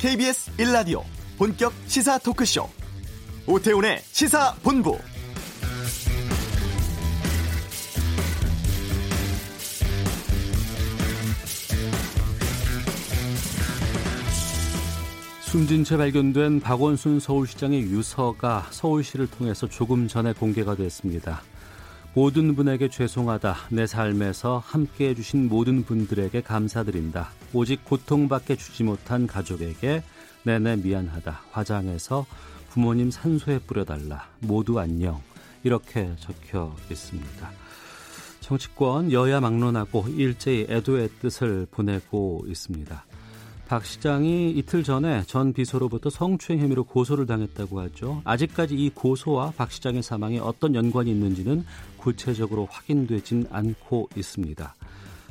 KBS 0.00 0.52
1라디오 0.56 1.02
본격 1.36 1.74
시사 1.86 2.16
토크쇼 2.16 2.66
오태훈의 3.46 3.98
시사본부 4.00 4.98
숨진 15.42 15.84
채 15.84 15.98
발견된 15.98 16.60
박원순 16.60 17.20
서울시장의 17.20 17.82
유서가 17.82 18.68
서울시를 18.70 19.26
통해서 19.26 19.66
조금 19.68 20.08
전에 20.08 20.32
공개가 20.32 20.76
됐습니다. 20.76 21.42
모든 22.12 22.56
분에게 22.56 22.88
죄송하다. 22.88 23.54
내 23.70 23.86
삶에서 23.86 24.60
함께 24.64 25.10
해주신 25.10 25.48
모든 25.48 25.84
분들에게 25.84 26.40
감사드린다. 26.40 27.30
오직 27.52 27.84
고통밖에 27.84 28.56
주지 28.56 28.82
못한 28.82 29.28
가족에게 29.28 30.02
내내 30.42 30.76
미안하다. 30.76 31.40
화장해서 31.52 32.26
부모님 32.70 33.12
산소에 33.12 33.60
뿌려달라. 33.60 34.26
모두 34.40 34.80
안녕. 34.80 35.20
이렇게 35.62 36.10
적혀 36.18 36.74
있습니다. 36.90 37.50
정치권 38.40 39.12
여야 39.12 39.38
막론하고 39.38 40.06
일제히 40.08 40.66
애도의 40.68 41.10
뜻을 41.20 41.68
보내고 41.70 42.44
있습니다. 42.48 43.04
박 43.68 43.86
시장이 43.86 44.50
이틀 44.50 44.82
전에 44.82 45.22
전 45.28 45.52
비서로부터 45.52 46.10
성추행 46.10 46.60
혐의로 46.60 46.82
고소를 46.82 47.26
당했다고 47.26 47.78
하죠. 47.82 48.20
아직까지 48.24 48.74
이 48.74 48.90
고소와 48.90 49.52
박 49.56 49.70
시장의 49.70 50.02
사망에 50.02 50.40
어떤 50.40 50.74
연관이 50.74 51.12
있는지는 51.12 51.64
구체적으로 52.00 52.66
확인되진 52.70 53.46
않고 53.50 54.08
있습니다. 54.16 54.74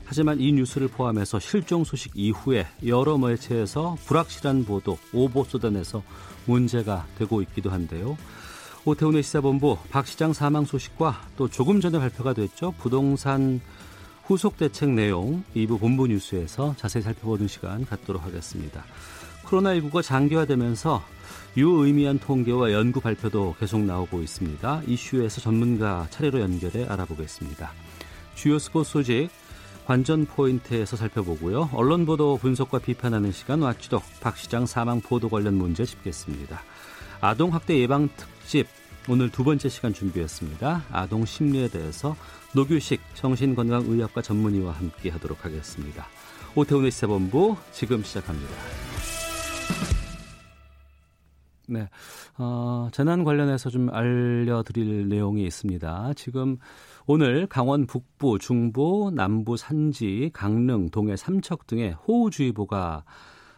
하지만 0.05 0.39
이 0.39 0.51
뉴스를 0.51 0.87
포함해서 0.87 1.39
실종 1.39 1.83
소식 1.83 2.13
이후에 2.15 2.65
여러 2.85 3.17
매체에서 3.17 3.95
불확실한 4.05 4.65
보도, 4.65 4.97
오보 5.13 5.43
쏟아내서 5.43 6.01
문제가 6.45 7.05
되고 7.17 7.41
있기도 7.43 7.69
한데요. 7.69 8.17
오태훈의 8.85 9.21
시사본부 9.21 9.77
박 9.91 10.07
시장 10.07 10.33
사망 10.33 10.65
소식과 10.65 11.21
또 11.37 11.47
조금 11.47 11.79
전에 11.79 11.99
발표가 11.99 12.33
됐죠. 12.33 12.73
부동산 12.79 13.61
후속 14.25 14.57
대책 14.57 14.89
내용 14.89 15.43
2부 15.55 15.79
본부 15.79 16.07
뉴스에서 16.07 16.75
자세히 16.77 17.03
살펴보는 17.03 17.47
시간 17.47 17.85
갖도록 17.85 18.23
하겠습니다. 18.23 18.83
코로나19가 19.49 20.03
장기화되면서 20.03 21.03
유의미한 21.57 22.19
통계와 22.19 22.71
연구 22.71 23.01
발표도 23.01 23.55
계속 23.59 23.81
나오고 23.81 24.21
있습니다. 24.21 24.83
이슈에서 24.87 25.41
전문가 25.41 26.07
차례로 26.09 26.39
연결해 26.39 26.85
알아보겠습니다. 26.85 27.71
주요 28.35 28.59
스포츠 28.59 28.91
소식 28.91 29.29
관전 29.85 30.27
포인트에서 30.27 30.95
살펴보고요. 30.95 31.71
언론 31.73 32.05
보도 32.05 32.37
분석과 32.37 32.79
비판하는 32.79 33.31
시간 33.31 33.61
와치독 33.61 34.03
박 34.21 34.37
시장 34.37 34.67
사망 34.67 35.01
보도 35.01 35.29
관련 35.29 35.55
문제 35.55 35.83
짚겠습니다. 35.83 36.61
아동 37.21 37.53
학대 37.53 37.77
예방 37.79 38.07
특집 38.15 38.67
오늘 39.07 39.31
두 39.31 39.43
번째 39.43 39.67
시간 39.67 39.91
준비했습니다. 39.91 40.83
아동 40.91 41.25
심리에 41.25 41.69
대해서 41.69 42.15
노규식 42.53 43.01
정신건강의학과 43.15 44.21
전문의와 44.21 44.73
함께 44.73 45.09
하도록 45.09 45.43
하겠습니다. 45.43 46.07
오태훈의 46.53 46.91
시사본부 46.91 47.57
지금 47.71 48.03
시작합니다. 48.03 49.18
네, 51.69 51.87
어, 52.37 52.89
재난 52.91 53.23
관련해서 53.23 53.69
좀 53.69 53.89
알려드릴 53.93 55.07
내용이 55.07 55.43
있습니다. 55.43 56.13
지금 56.15 56.57
오늘 57.05 57.45
강원 57.45 57.85
북부, 57.85 58.39
중부, 58.39 59.11
남부 59.13 59.55
산지, 59.55 60.31
강릉, 60.33 60.89
동해 60.89 61.15
삼척 61.15 61.67
등의 61.67 61.93
호우주의보가 61.93 63.03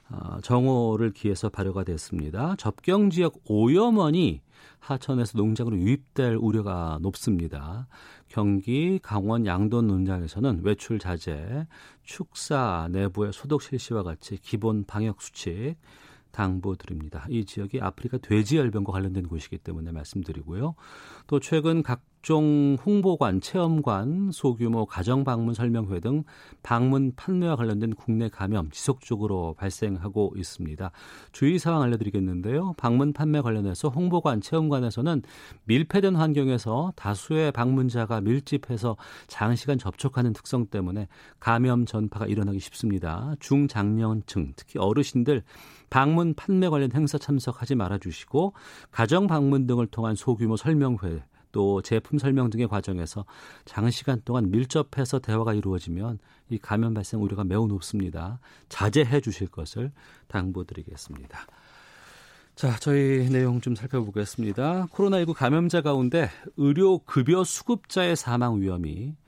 어, 0.10 0.42
정오를 0.42 1.12
기해서 1.12 1.48
발효가 1.48 1.86
됐습니다. 1.86 2.56
접경 2.58 3.10
지역 3.10 3.36
오염원이 3.46 4.42
하천에서 4.80 5.38
농장으로 5.38 5.78
유입될 5.78 6.36
우려가 6.36 7.00
높습니다. 7.02 7.88
경기, 8.28 9.00
강원, 9.02 9.46
양돈 9.46 9.88
농장에서는 9.88 10.62
외출 10.64 11.00
자제, 11.00 11.66
축사 12.04 12.90
내부의 12.92 13.32
소독 13.32 13.62
실시와 13.62 14.04
같이 14.04 14.38
기본 14.38 14.84
방역 14.84 15.22
수칙 15.22 15.76
당부드립니다. 16.32 17.26
이 17.30 17.46
지역이 17.46 17.82
아프리카 17.82 18.18
돼지열병과 18.18 18.92
관련된 18.92 19.28
곳이기 19.28 19.58
때문에 19.60 19.92
말씀드리고요. 19.92 20.76
또 21.28 21.40
최근 21.40 21.84
각 21.84 22.02
종 22.22 22.78
홍보관, 22.86 23.42
체험관, 23.42 24.30
소규모 24.32 24.86
가정 24.86 25.24
방문 25.24 25.56
설명회 25.56 26.00
등 26.02 26.24
방문 26.62 27.14
판매와 27.16 27.56
관련된 27.56 27.96
국내 27.96 28.30
감염 28.30 28.70
지속적으로 28.70 29.56
발생하고 29.58 30.34
있습니다. 30.38 30.92
주의 31.32 31.58
사항 31.58 31.82
알려드리겠는데요. 31.82 32.74
방문 32.78 33.12
판매 33.12 33.42
관련해서 33.42 33.90
홍보관, 33.90 34.40
체험관에서는 34.40 35.24
밀폐된 35.66 36.16
환경에서 36.16 36.94
다수의 36.96 37.52
방문자가 37.52 38.22
밀집해서 38.22 38.98
장시간 39.26 39.80
접촉하는 39.80 40.34
특성 40.34 40.68
때문에 40.68 41.08
감염 41.40 41.88
전파가 41.88 42.28
일어나기 42.28 42.60
쉽습니다. 42.60 43.34
중장년층, 43.40 44.54
특히 44.56 44.78
어르신들 44.78 45.42
방문 45.90 46.36
판매 46.36 46.70
관련 46.70 46.92
행사 46.94 47.18
참석하지 47.18 47.76
말아 47.76 47.98
주시고 47.98 48.54
가정 48.92 49.26
방문 49.26 49.66
등을 49.66 49.88
통한 49.88 50.16
소규모 50.16 50.56
설명회 50.56 51.24
또 51.52 51.82
제품 51.82 52.20
설명 52.20 52.50
등의 52.50 52.68
과정에서 52.68 53.26
장시간 53.66 54.22
동안 54.26 54.52
밀접해서 54.52 55.20
대화가 55.20 55.54
이루어지면 55.54 56.20
이 56.50 56.58
감염 56.58 56.94
발생 56.94 57.22
우려가 57.22 57.44
매우 57.44 57.68
높습니다. 57.68 58.40
자제해 58.70 59.22
주실 59.22 59.48
것을 59.48 59.92
당부드리겠습니다. 60.28 61.48
자, 62.56 62.78
저희 62.80 63.30
내용 63.30 63.62
좀 63.62 63.76
살펴보겠습니다. 63.76 64.88
코로나19 64.92 65.34
감염자 65.34 65.82
가운데 65.82 66.30
의료 66.58 67.00
급여 67.00 67.44
수급자의 67.44 68.16
사망 68.16 68.62
위험이 68.62 69.16
어, 69.16 69.21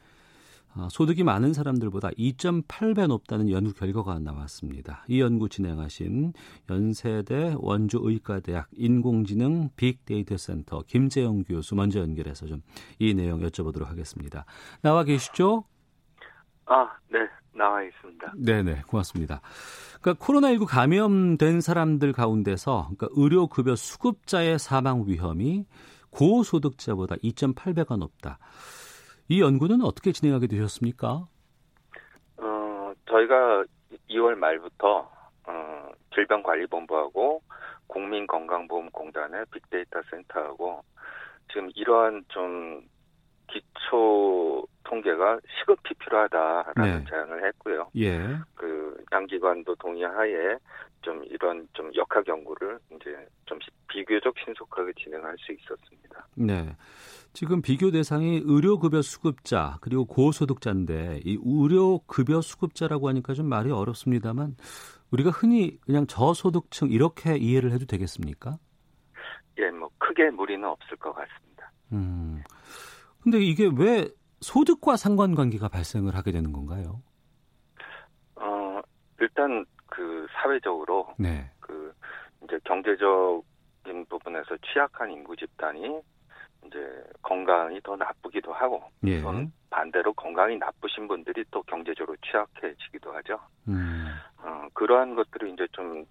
소득이 0.89 1.23
많은 1.23 1.53
사람들보다 1.53 2.09
2.8배 2.11 3.07
높다는 3.07 3.49
연구 3.49 3.73
결과가 3.73 4.19
나왔습니다. 4.19 5.05
이 5.07 5.21
연구 5.21 5.49
진행하신 5.49 6.33
연세대 6.69 7.55
원주의과대학 7.57 8.69
인공지능 8.73 9.69
빅데이터 9.75 10.37
센터 10.37 10.83
김재영 10.87 11.43
교수 11.43 11.75
먼저 11.75 11.99
연결해서 11.99 12.47
좀 12.47 12.61
이 12.99 13.13
내용 13.13 13.41
여쭤보도록 13.41 13.85
하겠습니다. 13.85 14.45
나와 14.81 15.03
계시죠? 15.03 15.65
아, 16.65 16.89
네. 17.11 17.19
나와 17.55 17.83
있습니다. 17.83 18.33
네네, 18.37 18.83
고맙습니다. 18.87 19.41
그러니까 20.01 20.25
코로나19 20.25 20.65
감염된 20.65 21.61
사람들 21.61 22.13
가운데서 22.13 22.89
그러니까 22.95 23.07
의료급여 23.11 23.75
수급자의 23.75 24.57
사망 24.57 25.03
위험이 25.05 25.65
고소득자보다 26.09 27.15
2.8배가 27.17 27.97
높다. 27.97 28.39
이 29.29 29.41
연구는 29.41 29.81
어떻게 29.81 30.11
진행하게 30.11 30.47
되셨습니까? 30.47 31.27
어, 32.37 32.93
저희가 33.09 33.63
2월 34.09 34.35
말부터 34.35 35.09
어, 35.45 35.91
질병관리본부하고 36.13 37.41
국민건강보험공단의 37.87 39.45
빅데이터 39.51 40.01
센터하고 40.09 40.83
지금 41.51 41.69
이러한 41.75 42.23
좀 42.29 42.87
기초 43.47 44.65
통계가 44.83 45.39
시급히 45.59 45.93
필요하다라는 45.95 47.03
네. 47.03 47.05
제안을 47.09 47.45
했고요. 47.47 47.89
예. 47.97 48.19
그 48.55 49.03
양기관도 49.11 49.75
동의하에 49.75 50.57
좀 51.01 51.23
이런 51.25 51.67
좀 51.73 51.91
역학 51.95 52.27
연구를 52.27 52.79
이제 52.91 53.27
좀 53.45 53.59
비교적 53.87 54.33
신속하게 54.43 54.93
진행할 54.93 55.35
수 55.39 55.51
있었습니다. 55.51 56.27
네. 56.35 56.75
지금 57.33 57.63
비교 57.63 57.89
대상이 57.89 58.41
의료급여 58.45 59.01
수급자 59.01 59.77
그리고 59.81 60.05
고소득자인데 60.05 61.21
이 61.25 61.39
의료급여 61.43 62.41
수급자라고 62.41 63.09
하니까 63.09 63.33
좀 63.33 63.49
말이 63.49 63.71
어렵습니다만 63.71 64.55
우리가 65.11 65.31
흔히 65.31 65.79
그냥 65.81 66.05
저소득층 66.05 66.89
이렇게 66.89 67.35
이해를 67.35 67.71
해도 67.71 67.85
되겠습니까? 67.85 68.57
예, 69.57 69.71
뭐 69.71 69.89
크게 69.97 70.29
무리는 70.29 70.63
없을 70.67 70.95
것 70.97 71.11
같습니다. 71.13 71.71
음. 71.91 72.43
근데 73.23 73.39
이게 73.39 73.69
왜 73.75 74.07
소득과 74.41 74.95
상관관계가 74.95 75.69
발생을 75.69 76.15
하게 76.15 76.31
되는 76.31 76.51
건가요? 76.51 77.01
어, 78.35 78.79
일단 79.19 79.65
그 79.87 80.27
사회적으로 80.33 81.15
네. 81.17 81.49
그 81.59 81.93
이제 82.43 82.59
경제적인 82.65 84.05
부분에서 84.07 84.57
취약한 84.71 85.11
인구 85.11 85.35
집단이 85.35 86.01
이제 86.65 87.03
건강이 87.21 87.81
더 87.81 87.95
나쁘기도 87.95 88.53
하고 88.53 88.83
예. 89.05 89.21
또는 89.21 89.51
반대로 89.69 90.13
건강이 90.13 90.57
나쁘신 90.57 91.07
분들이 91.07 91.43
또 91.51 91.61
경제적으로 91.63 92.15
취약해지기도 92.25 93.13
하죠. 93.15 93.39
음. 93.67 94.07
어, 94.37 94.67
그러한 94.73 95.15
것들이 95.15 95.53
이제 95.53 95.67
좀 95.71 96.05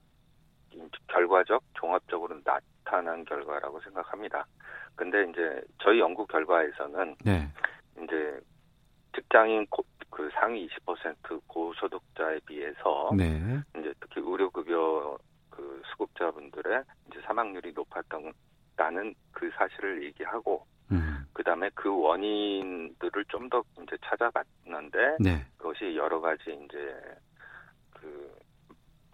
결과적 1.09 1.63
종합적으로 1.75 2.41
나타난 2.43 3.25
결과라고 3.25 3.81
생각합니다. 3.81 4.47
근데 4.97 5.25
이제 5.31 5.63
저희 5.83 6.01
연구 6.01 6.27
결과에서는 6.27 7.17
네. 7.25 7.49
이제 8.03 8.41
직장인 9.15 9.67
고, 9.67 9.85
그 10.11 10.29
상위 10.35 10.69
20% 10.69 11.41
고소득자에 11.47 12.41
비해서 12.47 13.11
네. 13.17 13.61
이제 13.79 13.93
특히 14.01 14.21
의료급여 14.21 15.19
그 15.51 15.83
수급자분들의 15.91 16.83
이제 17.11 17.21
사망률이 17.27 17.73
높았던 17.73 18.33
라는 18.77 19.15
그 19.33 19.51
사실을 19.57 20.05
얘기하고 20.05 20.67
음. 20.91 21.25
그다음에 21.33 21.71
그 21.75 21.89
원인들을 21.95 23.25
좀 23.27 23.49
더 23.49 23.63
이제 23.83 23.97
찾아봤는데 24.05 25.17
네. 25.21 25.47
그것이 25.57 25.97
여러 25.97 26.21
가지 26.21 26.43
이제 26.51 26.79
그 27.91 28.43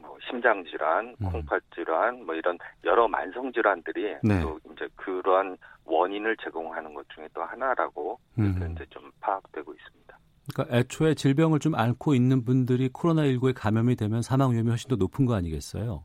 뭐 0.00 0.16
심장 0.28 0.64
질환, 0.64 1.14
음. 1.20 1.31
콩팥 1.31 1.60
질환 1.75 2.25
뭐 2.25 2.34
이런 2.34 2.56
여러 2.84 3.08
만성 3.08 3.52
질환들이 3.52 4.16
네. 4.22 4.40
또 4.40 4.58
이제 4.72 4.88
그러한 4.96 5.56
원인을 5.84 6.37
제공하는 6.43 6.94
것 6.94 7.06
중에 7.11 7.28
또 7.34 7.43
하나라고 7.43 8.19
음. 8.38 8.72
이제 8.75 8.87
좀 8.90 9.11
파악되고 9.20 9.75
있습니다. 9.75 10.19
그러니까 10.54 10.76
애초에 10.76 11.14
질병을 11.14 11.58
좀 11.58 11.75
앓고 11.75 12.14
있는 12.14 12.44
분들이 12.44 12.88
코로나19에 12.88 13.52
감염이 13.54 13.96
되면 13.96 14.22
사망 14.22 14.52
위험이 14.52 14.70
훨씬 14.70 14.88
더 14.88 14.96
높은 14.96 15.26
거 15.26 15.34
아니겠어요? 15.34 16.04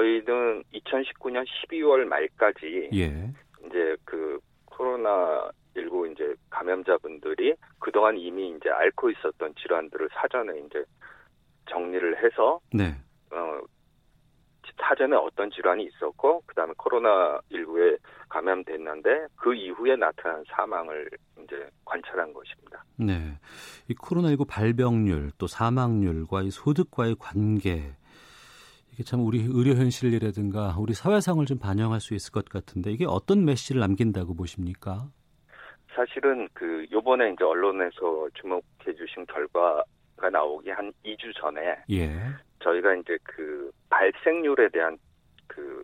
저희는 0.00 0.64
2019년 0.72 1.44
12월 1.46 2.04
말까지 2.04 2.88
예. 2.94 3.32
이제 3.66 3.96
그 4.04 4.38
코로나 4.64 5.50
19 5.76 6.08
이제 6.08 6.34
감염자분들이 6.48 7.54
그동안 7.78 8.16
이미 8.16 8.50
이제 8.50 8.70
앓고 8.70 9.10
있었던 9.10 9.54
질환들을 9.60 10.08
사전에 10.14 10.58
이제 10.60 10.82
정리를 11.70 12.24
해서 12.24 12.60
네. 12.72 12.96
어 13.30 13.60
사전에 14.80 15.14
어떤 15.16 15.50
질환이 15.50 15.84
있었고 15.84 16.42
그다음에 16.46 16.72
코로나 16.78 17.38
19에 17.52 17.98
감염됐는데 18.30 19.26
그 19.36 19.54
이후에 19.54 19.96
나타난 19.96 20.42
사망을 20.48 21.10
이제 21.44 21.68
관찰한 21.84 22.32
것입니다. 22.32 22.82
네. 22.96 23.38
이 23.88 23.94
코로나 23.94 24.28
19 24.30 24.46
발병률 24.46 25.32
또 25.36 25.46
사망률과 25.46 26.42
이 26.42 26.50
소득과의 26.50 27.16
관계 27.18 27.92
이게 29.00 29.04
참 29.06 29.20
우리 29.24 29.38
의료 29.48 29.72
현실이라든가 29.76 30.76
우리 30.78 30.92
사회상을 30.92 31.42
좀 31.46 31.58
반영할 31.58 32.00
수 32.00 32.12
있을 32.12 32.32
것 32.32 32.46
같은데 32.50 32.90
이게 32.90 33.06
어떤 33.08 33.46
메시지를 33.46 33.80
남긴다고 33.80 34.34
보십니까? 34.34 35.08
사실은 35.94 36.46
그 36.52 36.86
요번에 36.92 37.32
이제 37.32 37.42
언론에서 37.42 38.28
주목해 38.34 38.94
주신 38.98 39.24
결과가 39.24 40.28
나오기 40.30 40.68
한 40.68 40.92
2주 41.02 41.34
전에 41.40 41.78
예. 41.90 42.10
저희가 42.62 42.94
이제 42.96 43.16
그 43.22 43.70
발생률에 43.88 44.68
대한 44.68 44.98
그 45.46 45.82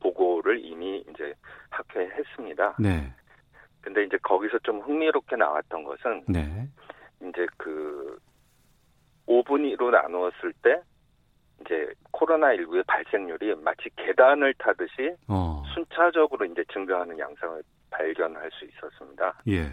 보고를 0.00 0.62
이미 0.62 1.02
이제 1.08 1.32
학회했습니다. 1.70 2.76
네. 2.78 3.10
근데 3.80 4.04
이제 4.04 4.18
거기서 4.22 4.58
좀 4.58 4.80
흥미롭게 4.80 5.36
나왔던 5.36 5.84
것은 5.84 6.24
네. 6.28 6.68
이제 7.22 7.46
그 7.56 8.18
5분위로 9.26 9.90
나누었을 9.90 10.52
때 10.62 10.82
이제 11.62 11.88
코로나19의 12.12 12.86
발생률이 12.86 13.54
마치 13.56 13.88
계단을 13.96 14.54
타듯이 14.58 15.14
어. 15.28 15.62
순차적으로 15.74 16.44
이제 16.44 16.64
증가하는 16.72 17.18
양상을 17.18 17.62
발견할 17.90 18.50
수 18.52 18.64
있었습니다. 18.64 19.34
예. 19.48 19.64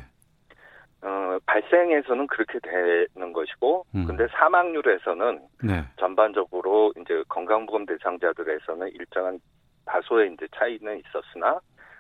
어, 1.02 1.40
발생에서는 1.46 2.28
그렇게 2.28 2.60
되는 2.60 3.32
것이고, 3.32 3.86
음. 3.96 4.06
근데 4.06 4.28
사망률에서는 4.28 5.48
네. 5.64 5.86
전반적으로 5.98 6.94
이제 7.00 7.24
건강보험 7.30 7.86
대상자들에서는 7.86 8.90
일정한 8.90 9.40
다소의 9.86 10.34
이제 10.34 10.48
차이는 10.56 11.00
있었으나 11.00 11.60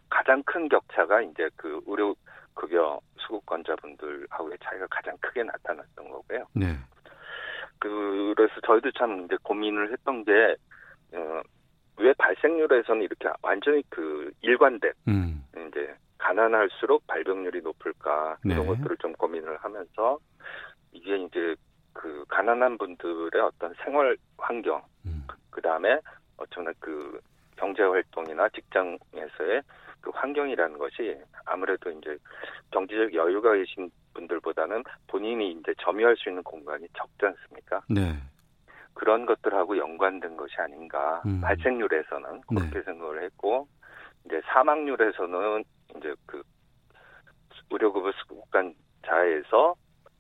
가장 0.10 0.44
큰 0.44 0.68
격차가 0.68 1.22
이제 1.22 1.50
그 1.56 1.82
의료 1.88 2.14
급여 2.54 3.00
수급권자분들하고의 3.18 4.58
차이가 4.62 4.86
가장 4.90 5.16
크게 5.22 5.44
나타났던 5.44 6.10
거고요. 6.10 6.46
네. 6.54 6.76
그래서 7.80 8.54
저희도 8.66 8.92
참 8.92 9.26
이제 9.26 9.38
고민을 9.44 9.92
했던 9.92 10.24
게, 10.26 10.56
어, 11.14 11.42
왜 11.98 12.14
발생률에서는 12.14 13.02
이렇게 13.02 13.30
완전히 13.42 13.84
그 13.90 14.31
일관된, 14.42 14.92
음. 15.08 15.44
이제 15.70 15.96
가난할수록 16.18 17.08
발병률이 17.08 17.62
높을까, 17.62 18.38
이런 18.44 18.62
네. 18.62 18.68
것들을 18.68 18.98
좀 18.98 19.14
고민을 19.14 19.58
하면서, 19.58 20.20
이게 20.92 21.18
이제 21.18 21.56
그 21.94 22.26
가난한 22.30 22.78
분들의 22.78 23.42
어떤 23.42 23.74
생활 23.84 24.18
환경, 24.38 24.81
음. 25.06 25.26
그 25.50 25.62
다음에 25.62 26.00
어쩌면 26.38 26.74
그 26.80 27.20
경제 27.56 27.84
활동이나 27.84 28.48
직장에서의 28.50 29.62
그 30.01 30.12
환경이라는 30.13 30.78
것이 30.78 31.18
아무래도 31.46 31.90
이제 31.92 32.18
경제적 32.72 33.13
여유가 33.13 33.54
계신 33.54 33.90
분들보다는 34.13 34.84
본인이 35.07 35.51
이제 35.51 35.74
점유할 35.80 36.16
수 36.18 36.30
있는 36.30 36.44
공간이 36.44 36.88
적지 36.94 37.25
않습니까? 37.25 37.81
네. 37.90 38.16
그런 38.94 39.25
것들하고 39.25 39.78
연관된 39.78 40.36
것이 40.36 40.56
아닌가. 40.57 41.22
음. 41.25 41.42
발생률에서는 41.42 42.42
그렇게 42.42 42.80
네. 42.80 42.81
생각을 42.84 43.24
했고, 43.24 43.68
이제 44.25 44.42
사망률에서는 44.46 45.63
이제 45.98 46.13
그 46.25 46.44
의료급여 47.72 48.12
수급관 48.13 48.74
자에서 49.06 49.75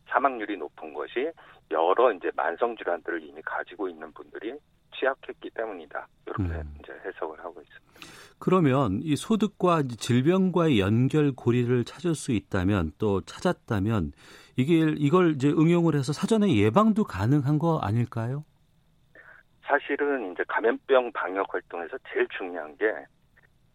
사망률이 0.07 0.57
높은 0.57 0.93
것이 0.93 1.31
여러 1.71 2.11
이제 2.13 2.31
만성 2.35 2.75
질환들을 2.75 3.21
이미 3.23 3.41
가지고 3.43 3.89
있는 3.89 4.11
분들이 4.13 4.57
취약했기 4.99 5.49
때문이다. 5.51 6.07
이렇게 6.25 6.43
음. 6.43 6.75
이제 6.79 6.93
해석을 7.05 7.39
하고 7.39 7.61
있습니다. 7.61 7.89
그러면 8.39 8.99
이 9.03 9.15
소득과 9.15 9.83
질병과의 9.83 10.79
연결 10.79 11.33
고리를 11.33 11.83
찾을 11.83 12.15
수 12.15 12.31
있다면 12.31 12.93
또 12.97 13.21
찾았다면 13.21 14.13
이게 14.55 14.93
이걸 14.97 15.31
이제 15.31 15.49
응용을 15.49 15.95
해서 15.95 16.13
사전에 16.13 16.55
예방도 16.55 17.03
가능한 17.03 17.59
거 17.59 17.79
아닐까요? 17.79 18.43
사실은 19.63 20.31
이제 20.31 20.43
감염병 20.47 21.11
방역 21.11 21.53
활동에서 21.53 21.97
제일 22.11 22.27
중요한 22.37 22.75
게 22.77 22.85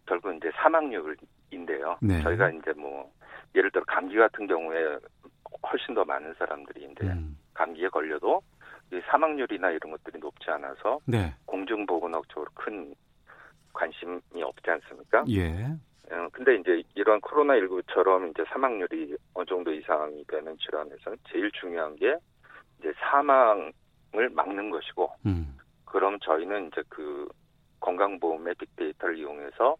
결국 0.06 0.34
이제 0.34 0.50
사망률인데요. 0.56 1.98
네. 2.02 2.22
저희가 2.22 2.50
이제 2.50 2.72
뭐 2.76 3.10
예를 3.54 3.70
들어 3.70 3.84
감기 3.86 4.16
같은 4.16 4.46
경우에 4.46 4.98
훨씬 5.70 5.94
더 5.94 6.04
많은 6.04 6.34
사람들이 6.34 6.88
이제 6.90 7.06
음. 7.06 7.38
감기에 7.54 7.88
걸려도 7.88 8.42
사망률이나 9.10 9.70
이런 9.70 9.92
것들이 9.92 10.19
높지 10.19 10.50
않아서 10.50 11.00
네. 11.06 11.34
공중보건학 11.46 12.28
쪽으로 12.28 12.50
큰 12.54 12.94
관심이 13.72 14.20
없지 14.42 14.70
않습니까? 14.70 15.25
예. 15.31 15.66
어, 16.10 16.28
근데 16.32 16.56
이제 16.56 16.82
이런 16.94 17.20
코로나19처럼 17.20 18.31
이제 18.31 18.44
사망률이 18.52 19.16
어느 19.34 19.46
정도 19.46 19.72
이상이 19.72 20.25
되는 20.26 20.56
질환에서는 20.58 21.19
제일 21.31 21.50
중요한 21.53 21.96
게 21.96 22.17
이제 22.79 22.93
사망을 22.98 23.72
막는 24.32 24.70
것이고, 24.70 25.10
음. 25.26 25.58
그럼 25.84 26.19
저희는 26.20 26.69
이제 26.69 26.82
그 26.88 27.26
건강보험의 27.81 28.55
빅데이터를 28.56 29.19
이용해서 29.19 29.76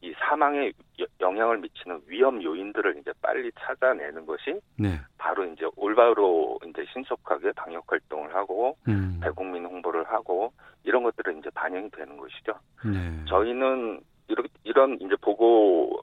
이 0.00 0.12
사망에 0.18 0.72
영향을 1.20 1.58
미치는 1.58 2.02
위험 2.06 2.42
요인들을 2.42 2.98
이제 2.98 3.12
빨리 3.20 3.50
찾아내는 3.58 4.26
것이 4.26 4.60
네. 4.76 5.00
바로 5.16 5.44
이제 5.44 5.66
올바로 5.76 6.58
이제 6.66 6.84
신속하게 6.92 7.52
방역 7.52 7.84
활동을 7.90 8.34
하고 8.34 8.76
음. 8.86 9.18
대국민 9.22 9.64
홍보를 9.64 10.04
하고 10.04 10.52
이런 10.84 11.02
것들은 11.02 11.38
이제 11.38 11.50
반영이 11.50 11.90
되는 11.90 12.16
것이죠. 12.16 12.52
네. 12.84 13.24
저희는 13.26 14.00
이런 14.28 14.48
이런 14.62 14.94
이제 15.00 15.16
보고 15.20 16.00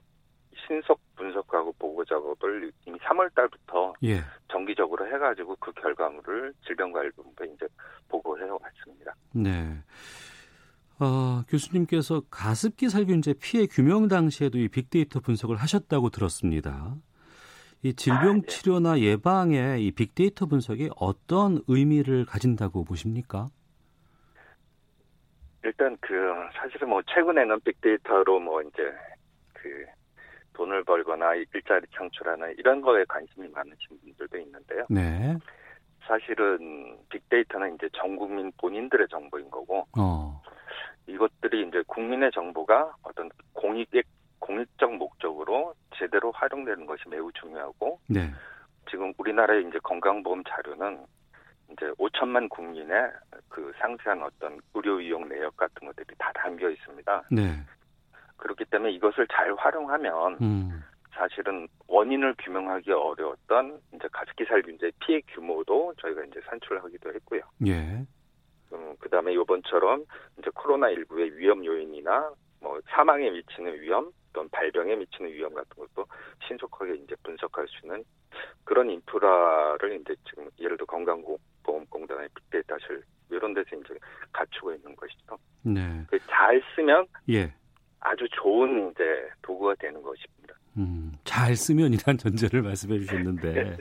신속 0.66 1.00
분석하고 1.16 1.72
보고 1.78 2.04
작업을 2.04 2.70
이미 2.86 2.98
3월 2.98 3.34
달부터 3.34 3.94
예. 4.04 4.20
정기적으로 4.48 5.06
해가지고 5.06 5.56
그 5.56 5.72
결과물을 5.72 6.52
질병관리본부에 6.66 7.48
이제 7.54 7.66
보고해 8.08 8.42
왔습니다. 8.42 9.14
네. 9.32 9.76
어, 10.98 11.42
교수님께서 11.48 12.22
가습기 12.30 12.88
살균제 12.88 13.34
피해 13.40 13.66
규명 13.66 14.08
당시에도 14.08 14.58
이 14.58 14.68
빅데이터 14.68 15.20
분석을 15.20 15.56
하셨다고 15.56 16.10
들었습니다. 16.10 16.94
이 17.82 17.94
질병 17.94 18.28
아, 18.28 18.32
네. 18.34 18.46
치료나 18.46 18.98
예방에 19.00 19.78
이 19.78 19.92
빅데이터 19.92 20.46
분석이 20.46 20.90
어떤 20.96 21.60
의미를 21.68 22.24
가진다고 22.24 22.84
보십니까? 22.84 23.48
일단 25.62 25.96
그 26.00 26.14
사실은 26.54 26.88
뭐 26.88 27.02
최근에는 27.06 27.60
빅데이터로 27.60 28.40
뭐 28.40 28.62
이제 28.62 28.92
그 29.52 29.84
돈을 30.54 30.84
벌거나 30.84 31.34
일자리 31.34 31.86
창출하는 31.94 32.54
이런 32.58 32.80
거에 32.80 33.04
관심이 33.08 33.48
많으신 33.48 34.00
분들도 34.00 34.38
있는데요. 34.38 34.86
네. 34.88 35.36
사실은 36.06 36.96
빅데이터는 37.10 37.74
이제 37.74 37.88
전 37.92 38.16
국민 38.16 38.50
본인들의 38.58 39.08
정보인 39.10 39.50
거고 39.50 39.86
어. 39.98 40.40
이것들이 41.06 41.68
이제 41.68 41.82
국민의 41.86 42.30
정보가 42.32 42.96
어떤 43.02 43.30
공익의 43.52 44.02
공익적 44.38 44.94
목적으로 44.94 45.74
제대로 45.96 46.30
활용되는 46.32 46.86
것이 46.86 47.02
매우 47.08 47.32
중요하고 47.32 48.00
네. 48.08 48.30
지금 48.90 49.12
우리나라의 49.18 49.66
이제 49.68 49.78
건강보험 49.82 50.44
자료는 50.44 51.04
이제 51.72 51.86
5천만 51.98 52.48
국민의 52.48 53.10
그 53.48 53.72
상세한 53.78 54.22
어떤 54.22 54.60
의료 54.74 55.00
이용 55.00 55.28
내역 55.28 55.56
같은 55.56 55.86
것들이 55.86 56.06
다 56.18 56.30
담겨 56.34 56.70
있습니다. 56.70 57.22
네. 57.30 57.56
그렇기 58.36 58.64
때문에 58.66 58.92
이것을 58.92 59.26
잘 59.28 59.52
활용하면 59.54 60.38
음. 60.40 60.82
사실은 61.12 61.66
원인을 61.88 62.34
규명하기 62.38 62.92
어려웠던 62.92 63.80
이제 63.94 64.06
가습기 64.12 64.44
살균제 64.44 64.92
피해 65.00 65.20
규모도 65.28 65.94
저희가 65.98 66.24
이제 66.24 66.40
산출하기도 66.48 67.14
했고요. 67.14 67.40
예. 67.66 68.04
음, 68.72 68.96
그다음에 68.98 69.34
요번처럼 69.34 70.04
이제 70.38 70.50
코로나 70.54 70.88
19의 70.88 71.34
위험 71.36 71.64
요인이나 71.64 72.32
뭐 72.60 72.80
사망에 72.88 73.30
미치는 73.30 73.80
위험 73.80 74.10
또는 74.32 74.48
발병에 74.50 74.96
미치는 74.96 75.32
위험 75.32 75.54
같은 75.54 75.70
것도 75.76 76.06
신속하게 76.46 76.94
이제 76.96 77.14
분석할 77.22 77.66
수 77.68 77.86
있는 77.86 78.04
그런 78.64 78.90
인프라를 78.90 80.00
이제 80.00 80.14
지금 80.28 80.48
예를 80.58 80.76
들어 80.76 80.86
건강보험공단의 80.86 82.28
빅데이터실 82.34 83.02
이런 83.30 83.54
데서 83.54 83.76
이제 83.76 83.94
갖추고 84.32 84.72
있는 84.74 84.94
것이죠. 84.94 85.38
네. 85.62 86.04
그잘 86.10 86.62
쓰면 86.74 87.06
예. 87.30 87.52
아주 88.00 88.26
좋은 88.30 88.90
이제 88.90 89.28
도구가 89.42 89.74
되는 89.78 90.02
것입니다. 90.02 90.45
음, 90.78 91.12
잘 91.24 91.56
쓰면이란 91.56 92.18
전제를 92.18 92.62
말씀해 92.62 92.98
주셨는데 93.00 93.52
네, 93.52 93.76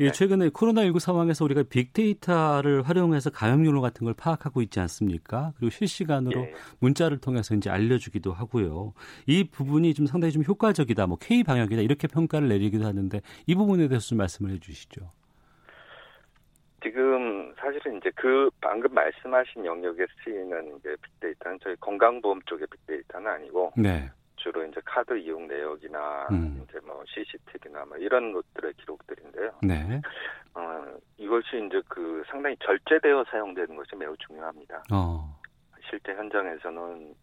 예, 0.00 0.10
최근에 0.12 0.50
코로나19 0.50 1.00
상황에서 1.00 1.44
우리가 1.44 1.64
빅데이터를 1.64 2.82
활용해서 2.82 3.30
감염률 3.30 3.80
같은 3.80 4.04
걸 4.04 4.14
파악하고 4.14 4.62
있지 4.62 4.78
않습니까? 4.80 5.52
그리고 5.56 5.70
실시간으로 5.70 6.42
예. 6.42 6.54
문자를 6.78 7.18
통해서 7.18 7.54
이제 7.54 7.70
알려주기도 7.70 8.32
하고요. 8.32 8.92
이 9.26 9.44
부분이 9.44 9.94
좀 9.94 10.06
상당히 10.06 10.32
좀 10.32 10.44
효과적이다, 10.44 11.06
뭐 11.06 11.18
K 11.20 11.42
방역이다 11.42 11.82
이렇게 11.82 12.06
평가를 12.06 12.48
내리기도 12.48 12.86
하는데 12.86 13.20
이 13.46 13.54
부분에 13.54 13.88
대해서 13.88 14.06
좀 14.06 14.18
말씀을 14.18 14.52
해주시죠. 14.52 15.10
지금 16.82 17.54
사실은 17.56 17.98
이제 17.98 18.10
그 18.16 18.50
방금 18.60 18.92
말씀하신 18.92 19.64
영역에 19.64 20.04
쓰이는 20.22 20.78
이제 20.78 20.96
빅데이터는 21.00 21.58
저희 21.62 21.76
건강보험 21.76 22.40
쪽의 22.46 22.66
빅데이터는 22.70 23.30
아니고 23.30 23.72
네. 23.76 24.10
주로 24.42 24.64
이제 24.64 24.80
카드 24.84 25.16
이용 25.16 25.46
내역이나 25.46 26.28
음. 26.32 26.64
이제 26.68 26.80
뭐 26.84 27.02
CCTV나 27.06 27.84
뭐 27.84 27.96
이런 27.96 28.32
것들의 28.32 28.74
기록들인데요. 28.74 29.52
네. 29.62 30.00
어, 30.54 30.84
이것이 31.16 31.64
이제 31.66 31.80
그 31.88 32.22
상당히 32.28 32.56
절제되어 32.64 33.24
사용되는 33.30 33.76
것이 33.76 33.94
매우 33.96 34.16
중요합니다. 34.18 34.82
어. 34.92 35.38
실제 35.88 36.12
현장에서는 36.14 37.14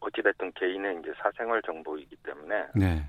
어찌됐든 0.00 0.52
개인의 0.52 1.00
이제 1.00 1.12
사생활 1.22 1.62
정보이기 1.62 2.16
때문에 2.16 2.66
네. 2.74 3.02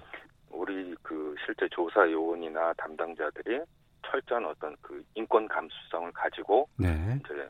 우리 0.50 0.96
그 1.02 1.36
실제 1.46 1.68
조사 1.70 2.10
요원이나 2.10 2.74
담당자들이 2.74 3.62
철저한 4.10 4.46
어떤 4.46 4.76
그 4.82 5.04
인권 5.16 5.48
감수성을 5.48 6.12
가지고 6.14 6.70
네. 6.78 7.20
이제 7.20 7.50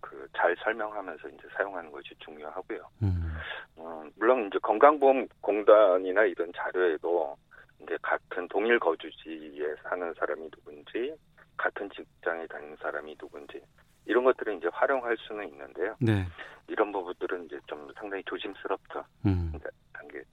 그 0.00 0.16
잘 0.36 0.54
설명하면서 0.62 1.28
이제 1.28 1.48
사용하는 1.56 1.90
것이 1.90 2.14
중요하고요. 2.18 2.78
음. 3.02 3.36
어, 3.76 4.04
물론 4.16 4.46
이제 4.46 4.58
건강보험공단이나 4.62 6.24
이런 6.24 6.52
자료에도 6.54 7.36
이제 7.82 7.96
같은 8.02 8.46
동일 8.48 8.78
거주지에 8.78 9.74
사는 9.82 10.14
사람이 10.14 10.50
누군지 10.50 11.14
같은 11.56 11.88
직장에 11.90 12.46
다니는 12.46 12.76
사람이 12.76 13.16
누군지 13.16 13.60
이런 14.04 14.24
것들을 14.24 14.56
이제 14.58 14.68
활용할 14.72 15.16
수는 15.18 15.48
있는데요. 15.48 15.96
네. 16.00 16.26
이런 16.68 16.92
부분들은 16.92 17.46
이제 17.46 17.58
좀 17.66 17.88
상당히 17.96 18.22
조심스럽죠. 18.24 19.04
음. 19.24 19.52
단계에서. 19.92 20.28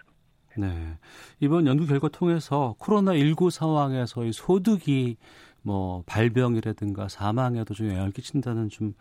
네. 0.57 0.97
이번 1.39 1.65
연구 1.65 1.87
결과 1.87 2.09
통해서 2.09 2.75
코로나 2.77 3.15
19 3.15 3.49
상황에서의 3.49 4.33
소득이 4.33 5.17
뭐 5.63 6.03
발병이라든가 6.05 7.07
사망에도 7.07 7.73
좀 7.73 7.89
영향을 7.89 8.11
끼친다는 8.11 8.69
좀 8.69 8.93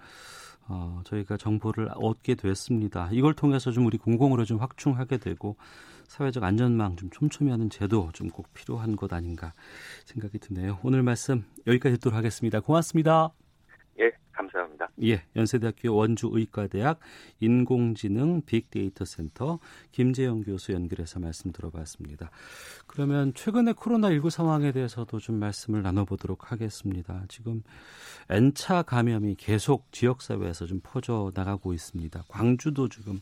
어, 0.72 1.02
저희가 1.04 1.36
정보를 1.36 1.90
얻게 1.94 2.34
됐습니다. 2.34 3.08
이걸 3.12 3.34
통해서 3.34 3.70
좀 3.70 3.84
우리 3.86 3.98
공공으로 3.98 4.44
좀 4.44 4.58
확충하게 4.58 5.18
되고 5.18 5.56
사회적 6.08 6.42
안전망 6.42 6.96
좀 6.96 7.10
촘촘히 7.10 7.50
하는 7.50 7.70
제도 7.70 8.10
좀 8.12 8.30
꼭 8.32 8.52
필요한 8.54 8.96
것 8.96 9.12
아닌가 9.12 9.52
생각이 10.06 10.38
드네요. 10.38 10.78
오늘 10.82 11.02
말씀 11.02 11.44
여기까지 11.66 11.96
듣도록 11.96 12.16
하겠습니다. 12.16 12.60
고맙습니다. 12.60 13.41
감사합니다. 14.82 14.90
예, 15.02 15.22
연세대학교 15.36 15.94
원주의과대학 15.94 16.98
인공지능 17.40 18.42
빅데이터 18.42 19.04
센터 19.04 19.58
김재영 19.92 20.42
교수 20.42 20.72
연결해서 20.72 21.20
말씀 21.20 21.52
들어봤습니다. 21.52 22.30
그러면 22.86 23.32
최근의 23.34 23.74
코로나19 23.74 24.30
상황에 24.30 24.72
대해서도 24.72 25.18
좀 25.20 25.36
말씀을 25.36 25.82
나눠보도록 25.82 26.50
하겠습니다. 26.50 27.24
지금 27.28 27.62
N차 28.28 28.82
감염이 28.82 29.36
계속 29.36 29.90
지역사회에서 29.92 30.66
좀 30.66 30.80
퍼져 30.82 31.30
나가고 31.34 31.72
있습니다. 31.72 32.24
광주도 32.28 32.88
지금 32.88 33.20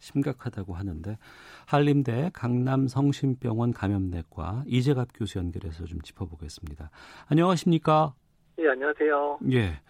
심각하다고 0.00 0.74
하는데 0.74 1.18
한림대 1.66 2.30
강남성심병원 2.32 3.72
감염내과 3.72 4.64
이재갑 4.66 5.08
교수 5.14 5.38
연결해서 5.38 5.84
좀 5.86 6.00
짚어보겠습니다. 6.00 6.90
안녕하십니까? 7.26 8.14
예, 8.60 8.68
안녕하세요. 8.68 9.38
예. 9.52 9.80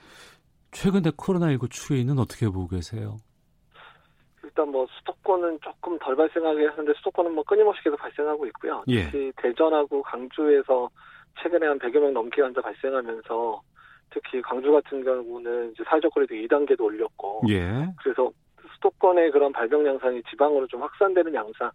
최근에 0.72 1.10
코로나19 1.10 1.70
추이는 1.70 2.18
어떻게 2.18 2.46
보고 2.46 2.68
계세요? 2.68 3.16
일단 4.42 4.70
뭐 4.70 4.86
수도권은 4.98 5.58
조금 5.62 5.98
덜 5.98 6.16
발생하게 6.16 6.66
하는데 6.66 6.92
수도권은 6.98 7.34
뭐 7.34 7.44
끊임없이 7.44 7.82
계속 7.82 7.96
발생하고 7.96 8.46
있고요. 8.46 8.82
예. 8.88 9.04
특히 9.04 9.32
대전하고 9.36 10.02
강주에서 10.02 10.88
최근에 11.42 11.66
한 11.66 11.78
100여 11.78 12.00
명 12.00 12.12
넘게 12.12 12.42
환자 12.42 12.60
발생하면서 12.60 13.62
특히 14.10 14.40
광주 14.42 14.72
같은 14.72 15.04
경우는 15.04 15.72
이제 15.72 15.84
사회적 15.86 16.12
거리도 16.12 16.34
2단계도 16.34 16.80
올렸고 16.80 17.42
예. 17.48 17.86
그래서 18.02 18.30
수도권의 18.74 19.30
그런 19.30 19.52
발병 19.52 19.86
양상이 19.86 20.22
지방으로 20.30 20.66
좀 20.66 20.82
확산되는 20.82 21.34
양상 21.34 21.70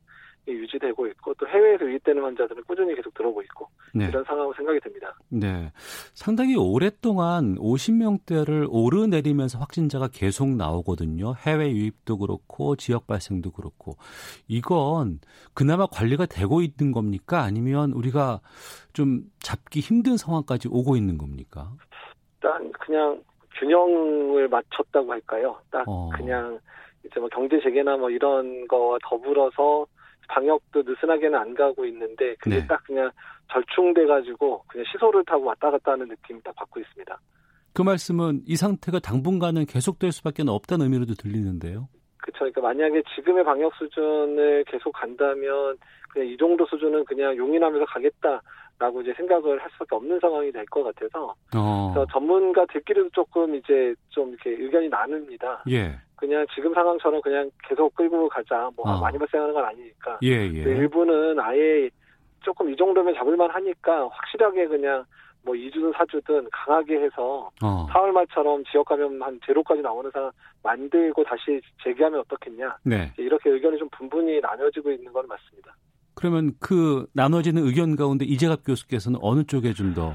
유지되고 0.51 1.07
있고 1.07 1.33
또 1.35 1.47
해외에서 1.47 1.85
유입되는 1.85 2.21
환자들은 2.21 2.63
꾸준히 2.63 2.95
계속 2.95 3.13
들어오고 3.13 3.41
있고 3.43 3.67
네. 3.93 4.07
이런 4.07 4.23
상황으로 4.23 4.53
생각이 4.55 4.79
됩니다. 4.79 5.13
네, 5.29 5.71
상당히 6.13 6.55
오랫동안 6.55 7.55
50명대를 7.55 8.67
오르내리면서 8.69 9.59
확진자가 9.59 10.09
계속 10.11 10.49
나오거든요. 10.49 11.35
해외 11.35 11.71
유입도 11.71 12.17
그렇고 12.17 12.75
지역 12.75 13.07
발생도 13.07 13.51
그렇고 13.51 13.95
이건 14.47 15.19
그나마 15.53 15.85
관리가 15.85 16.25
되고 16.25 16.61
있는 16.61 16.91
겁니까? 16.91 17.41
아니면 17.41 17.91
우리가 17.93 18.41
좀 18.93 19.21
잡기 19.39 19.79
힘든 19.79 20.17
상황까지 20.17 20.67
오고 20.69 20.95
있는 20.95 21.17
겁니까? 21.17 21.71
일단 22.35 22.71
그냥 22.73 23.23
균형을 23.59 24.47
맞췄다고 24.49 25.11
할까요? 25.11 25.57
딱 25.71 25.83
어. 25.87 26.09
그냥 26.15 26.59
이제 27.05 27.19
뭐 27.19 27.29
경제 27.29 27.59
재개나 27.61 27.97
뭐 27.97 28.09
이런 28.09 28.67
거와 28.67 28.97
더불어서 29.03 29.85
방역도 30.29 30.83
느슨하게는 30.83 31.37
안 31.37 31.53
가고 31.53 31.85
있는데 31.85 32.35
그게 32.39 32.57
네. 32.59 32.67
딱 32.67 32.83
그냥 32.83 33.11
절충돼 33.51 34.05
가지고 34.05 34.63
그냥 34.67 34.85
시소를 34.91 35.23
타고 35.25 35.45
왔다 35.45 35.69
갔다 35.71 35.91
하는 35.93 36.07
느낌이 36.07 36.41
딱 36.43 36.55
받고 36.55 36.79
있습니다. 36.79 37.19
그 37.73 37.81
말씀은 37.81 38.41
이 38.45 38.55
상태가 38.55 38.99
당분간은 38.99 39.65
계속될 39.65 40.11
수밖에 40.11 40.43
없다는 40.47 40.85
의미로도 40.85 41.15
들리는데요. 41.15 41.87
그렇죠. 42.17 42.39
그러니까 42.39 42.61
만약에 42.61 43.03
지금의 43.15 43.43
방역 43.43 43.73
수준을 43.75 44.63
계속 44.67 44.91
간다면 44.91 45.77
그냥 46.09 46.27
이 46.29 46.37
정도 46.37 46.65
수준은 46.67 47.03
그냥 47.05 47.35
용인하면서 47.35 47.85
가겠다라고 47.85 49.01
이제 49.01 49.13
생각을 49.17 49.61
할 49.61 49.69
수밖에 49.71 49.95
없는 49.95 50.19
상황이 50.19 50.51
될 50.51 50.63
것 50.67 50.83
같아서 50.83 51.35
어. 51.55 51.91
그래서 51.93 52.07
전문가들끼리도 52.13 53.09
조금 53.09 53.55
이제 53.55 53.93
좀 54.09 54.29
이렇게 54.29 54.51
의견이 54.51 54.87
나눕니다. 54.89 55.63
예. 55.69 55.95
그냥 56.15 56.45
지금 56.53 56.73
상황처럼 56.73 57.21
그냥 57.21 57.49
계속 57.67 57.93
끌고 57.95 58.29
가자. 58.29 58.69
뭐 58.75 58.89
어. 58.89 58.99
많이 58.99 59.17
발생하는 59.17 59.53
건 59.53 59.65
아니니까. 59.65 60.19
예, 60.23 60.29
예. 60.29 60.61
일부는 60.61 61.39
아예 61.39 61.89
조금 62.41 62.71
이 62.71 62.75
정도면 62.75 63.15
잡을만 63.15 63.49
하니까 63.49 64.07
확실하게 64.09 64.67
그냥 64.67 65.05
뭐 65.43 65.53
2주든 65.55 65.93
4주든 65.93 66.47
강하게 66.51 67.01
해서 67.01 67.49
어. 67.61 67.87
4월 67.87 68.11
말처럼 68.11 68.63
지역 68.71 68.85
감염 68.85 69.21
한 69.21 69.39
제로까지 69.45 69.81
나오는 69.81 70.09
상황 70.11 70.31
만들고 70.63 71.23
다시 71.23 71.61
재개하면 71.83 72.21
어떻겠냐. 72.21 72.77
네. 72.83 73.11
이렇게 73.17 73.49
의견이 73.49 73.77
좀 73.77 73.89
분분히 73.89 74.39
나눠지고 74.39 74.91
있는 74.91 75.11
건 75.11 75.27
맞습니다. 75.27 75.75
그러면 76.15 76.53
그 76.59 77.05
나눠지는 77.13 77.65
의견 77.65 77.95
가운데 77.95 78.23
이재갑 78.25 78.63
교수께서는 78.65 79.19
어느 79.21 79.43
쪽에 79.43 79.73
좀더 79.73 80.13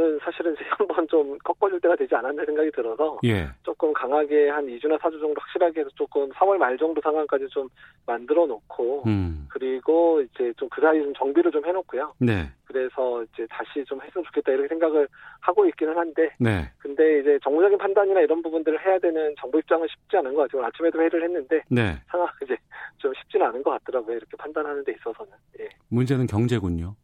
저는 0.00 0.18
사실은 0.22 0.56
한번 0.78 1.06
좀 1.08 1.36
꺾어줄 1.44 1.78
때가 1.80 1.94
되지 1.94 2.14
않았나 2.14 2.44
생각이 2.46 2.70
들어서 2.70 3.18
예. 3.24 3.48
조금 3.62 3.92
강하게 3.92 4.48
한 4.48 4.66
2주나 4.66 4.98
4주 4.98 5.20
정도 5.20 5.34
확실하게 5.38 5.80
해서 5.80 5.90
조금 5.94 6.30
4월 6.30 6.56
말 6.56 6.78
정도 6.78 7.00
상황까지 7.02 7.46
좀 7.48 7.68
만들어 8.06 8.46
놓고 8.46 9.04
음. 9.06 9.46
그리고 9.50 10.22
이제 10.22 10.52
좀 10.56 10.70
그 10.70 10.80
사이 10.80 11.02
좀 11.02 11.12
정비를 11.14 11.50
좀 11.50 11.66
해놓고요. 11.66 12.14
네. 12.18 12.48
그래서 12.64 13.24
이제 13.24 13.44
다시 13.50 13.84
좀 13.84 14.00
했으면 14.00 14.24
좋겠다 14.24 14.52
이렇게 14.52 14.68
생각을 14.68 15.08
하고 15.40 15.66
있기는 15.66 15.96
한데 15.96 16.30
네. 16.38 16.70
근데 16.78 17.18
이제 17.18 17.38
정무적인 17.42 17.76
판단이나 17.76 18.20
이런 18.20 18.40
부분들을 18.40 18.86
해야 18.86 18.98
되는 19.00 19.34
정부 19.40 19.58
입장은 19.58 19.88
쉽지 19.88 20.16
않은 20.18 20.32
것 20.32 20.42
같아요. 20.42 20.64
아침에도 20.64 21.00
회의를 21.00 21.24
했는데 21.24 21.62
네. 21.68 21.98
상황 22.06 22.28
이제 22.44 22.56
좀 22.98 23.12
쉽지는 23.14 23.46
않은 23.46 23.62
것 23.64 23.70
같더라고요. 23.70 24.16
이렇게 24.16 24.36
판단하는 24.36 24.84
데 24.84 24.92
있어서는. 24.92 25.32
예. 25.58 25.68
문제는 25.88 26.28
경제군요. 26.28 26.94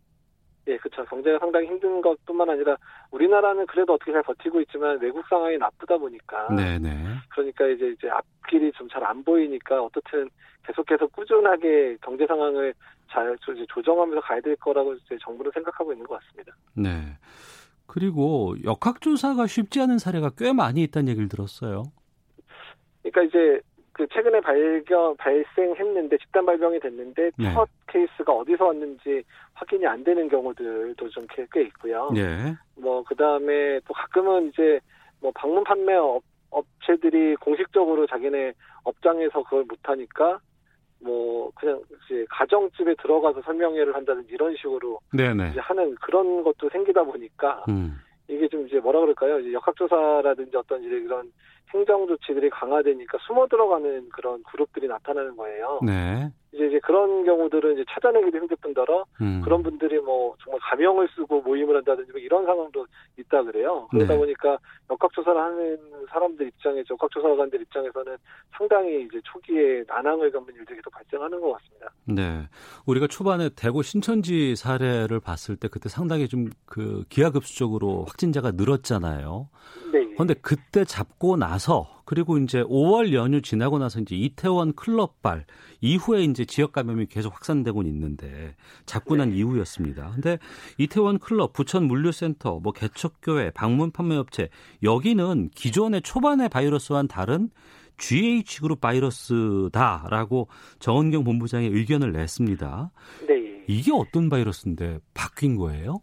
예, 0.68 0.76
그렇죠. 0.78 1.04
경제가 1.04 1.38
상당히 1.38 1.66
힘든 1.68 2.00
것뿐만 2.00 2.50
아니라 2.50 2.76
우리나라는 3.12 3.66
그래도 3.66 3.94
어떻게 3.94 4.12
잘 4.12 4.22
버티고 4.22 4.60
있지만 4.62 4.98
외국 5.00 5.24
상황이 5.28 5.56
나쁘다 5.58 5.96
보니까 5.96 6.48
네네. 6.54 6.90
그러니까 7.30 7.66
이제 7.68 7.88
이제 7.96 8.08
앞길이 8.10 8.72
좀 8.72 8.88
잘 8.88 9.04
안 9.04 9.22
보이니까 9.22 9.82
어떻든 9.82 10.28
계속해서 10.66 11.06
꾸준하게 11.08 11.98
경제 12.02 12.26
상황을 12.26 12.74
잘 13.10 13.36
조정하면서 13.68 14.20
가야 14.22 14.40
될 14.40 14.56
거라고 14.56 14.94
이제 14.94 15.16
정부는 15.22 15.52
생각하고 15.52 15.92
있는 15.92 16.04
것 16.06 16.18
같습니다. 16.20 16.52
네. 16.74 17.16
그 17.86 18.00
그리고 18.00 18.56
역학조사가 18.64 19.46
쉽지 19.46 19.80
않은 19.82 19.98
사례가 19.98 20.30
꽤 20.36 20.52
많이 20.52 20.82
있다는 20.82 21.08
얘기를 21.08 21.28
들었어요. 21.28 21.84
그러니까 23.02 23.22
이제 23.22 23.60
그 23.92 24.06
최근에 24.12 24.40
발견 24.40 25.16
발생했는데 25.16 26.18
집단 26.18 26.44
발병이 26.44 26.80
됐는데 26.80 27.30
네. 27.38 27.54
첫 27.54 27.68
케이스가 27.86 28.32
어디서 28.32 28.66
왔는지 28.66 29.22
확인이 29.56 29.86
안 29.86 30.04
되는 30.04 30.28
경우들도 30.28 31.08
좀 31.08 31.26
꽤 31.52 31.62
있고요. 31.62 32.10
네. 32.14 32.54
뭐 32.76 33.02
그다음에 33.04 33.80
또 33.86 33.94
가끔은 33.94 34.48
이제 34.48 34.80
뭐 35.20 35.32
방문 35.34 35.64
판매 35.64 35.94
업, 35.94 36.22
업체들이 36.50 37.36
공식적으로 37.36 38.06
자기네 38.06 38.52
업장에서 38.84 39.42
그걸 39.44 39.64
못 39.64 39.78
하니까 39.82 40.38
뭐 41.00 41.50
그냥 41.54 41.80
이제 42.06 42.24
가정집에 42.30 42.94
들어가서 43.02 43.42
설명회를 43.42 43.94
한다든지 43.94 44.28
이런 44.32 44.54
식으로 44.56 45.00
네네. 45.12 45.50
이제 45.50 45.60
하는 45.60 45.94
그런 45.96 46.42
것도 46.42 46.68
생기다 46.70 47.02
보니까 47.04 47.64
음. 47.68 47.98
이게 48.28 48.48
좀 48.48 48.66
이제 48.66 48.78
뭐라 48.80 49.00
그럴까요? 49.00 49.38
이제 49.40 49.52
역학조사라든지 49.52 50.56
어떤 50.56 50.82
이제 50.82 50.96
이런 50.96 51.30
행정 51.74 52.06
조치들이 52.06 52.50
강화되니까 52.50 53.18
숨어 53.26 53.46
들어가는 53.48 54.08
그런 54.10 54.42
그룹들이 54.44 54.88
나타나는 54.88 55.36
거예요. 55.36 55.80
네. 55.84 56.30
이제 56.52 56.66
이제 56.66 56.78
그런 56.78 57.24
경우들은 57.24 57.74
이제 57.74 57.84
찾아내기도 57.90 58.38
힘들 58.38 58.56
뿐더러 58.62 59.04
음. 59.20 59.42
그런 59.44 59.62
분들이 59.62 59.98
뭐 60.00 60.34
정말 60.42 60.60
가명을 60.62 61.08
쓰고 61.14 61.42
모임을 61.42 61.76
한다든지 61.76 62.12
뭐 62.12 62.20
이런 62.20 62.46
상황도 62.46 62.86
있다 63.18 63.42
그래요. 63.42 63.88
그러다 63.90 64.14
네. 64.14 64.18
보니까 64.18 64.58
역학 64.90 65.12
조사를 65.12 65.38
하는 65.38 65.78
사람들 66.08 66.46
입장에서 66.46 66.86
역학 66.94 67.10
조사관들 67.10 67.60
입장에서는 67.60 68.16
상당히 68.56 69.02
이제 69.02 69.20
초기에 69.24 69.84
난항을 69.86 70.30
겪는 70.30 70.54
일들이 70.54 70.80
또 70.82 70.90
발생하는 70.90 71.40
것 71.40 71.52
같습니다. 71.52 71.90
네, 72.06 72.48
우리가 72.86 73.06
초반에 73.06 73.50
대구 73.54 73.82
신천지 73.82 74.56
사례를 74.56 75.20
봤을 75.20 75.56
때 75.56 75.68
그때 75.68 75.88
상당히 75.88 76.28
좀 76.28 76.50
그 76.66 77.04
기하급수적으로 77.08 78.04
확진자가 78.04 78.52
늘었잖아요. 78.52 79.48
네. 79.92 80.05
그런데 80.16 80.34
그때 80.34 80.84
잡고 80.84 81.36
나서 81.36 81.88
그리고 82.06 82.38
이제 82.38 82.62
5월 82.62 83.12
연휴 83.12 83.42
지나고 83.42 83.78
나서 83.78 84.00
이제 84.00 84.16
이태원 84.16 84.74
클럽발 84.74 85.44
이후에 85.82 86.22
이제 86.22 86.44
지역 86.44 86.72
감염이 86.72 87.06
계속 87.06 87.34
확산되고 87.34 87.82
있는데 87.82 88.54
잡고 88.86 89.16
난 89.16 89.30
네. 89.30 89.36
이후였습니다. 89.36 90.12
근데 90.14 90.38
이태원 90.78 91.18
클럽, 91.18 91.52
부천 91.52 91.84
물류센터, 91.84 92.60
뭐 92.60 92.72
개척교회, 92.72 93.50
방문 93.50 93.90
판매업체 93.90 94.48
여기는 94.82 95.50
기존의 95.54 96.02
초반의 96.02 96.48
바이러스와는 96.48 97.08
다른 97.08 97.50
GH그룹 97.98 98.80
바이러스다라고 98.80 100.48
정은경 100.78 101.24
본부장의 101.24 101.70
의견을 101.70 102.12
냈습니다. 102.12 102.90
네. 103.28 103.64
이게 103.66 103.92
어떤 103.92 104.28
바이러스인데 104.30 105.00
바뀐 105.12 105.56
거예요? 105.56 106.00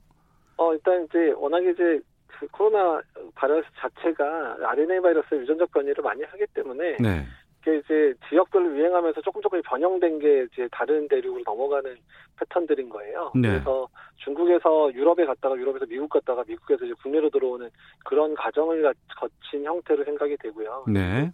어, 0.57 0.73
일단 0.73 1.05
이제 1.05 1.31
워낙에 1.37 1.71
이제 1.71 1.99
그 2.43 2.47
코로나 2.51 3.01
바이러스 3.35 3.67
자체가 3.77 4.57
RNA 4.61 5.01
바이러스 5.01 5.33
유전적 5.35 5.71
변이를 5.71 6.03
많이 6.03 6.23
하기 6.23 6.45
때문에 6.53 6.97
네. 6.99 7.25
이게 7.61 7.77
이제 7.77 8.13
지역별로 8.27 8.75
유행하면서 8.75 9.21
조금 9.21 9.41
조금 9.41 9.61
변형된 9.61 10.19
게 10.19 10.47
이제 10.51 10.67
다른 10.71 11.07
대륙으로 11.07 11.43
넘어가는 11.45 11.95
패턴들인 12.37 12.89
거예요. 12.89 13.31
네. 13.35 13.49
그래서 13.49 13.87
중국에서 14.17 14.93
유럽에 14.93 15.25
갔다가 15.25 15.55
유럽에서 15.55 15.85
미국 15.85 16.09
갔다가 16.09 16.43
미국에서 16.45 16.85
이제 16.85 16.93
국내로 17.01 17.29
들어오는 17.29 17.69
그런 18.03 18.35
과정을 18.35 18.93
거친 19.17 19.63
형태로 19.63 20.03
생각이 20.03 20.35
되고요. 20.37 20.85
네. 20.87 21.31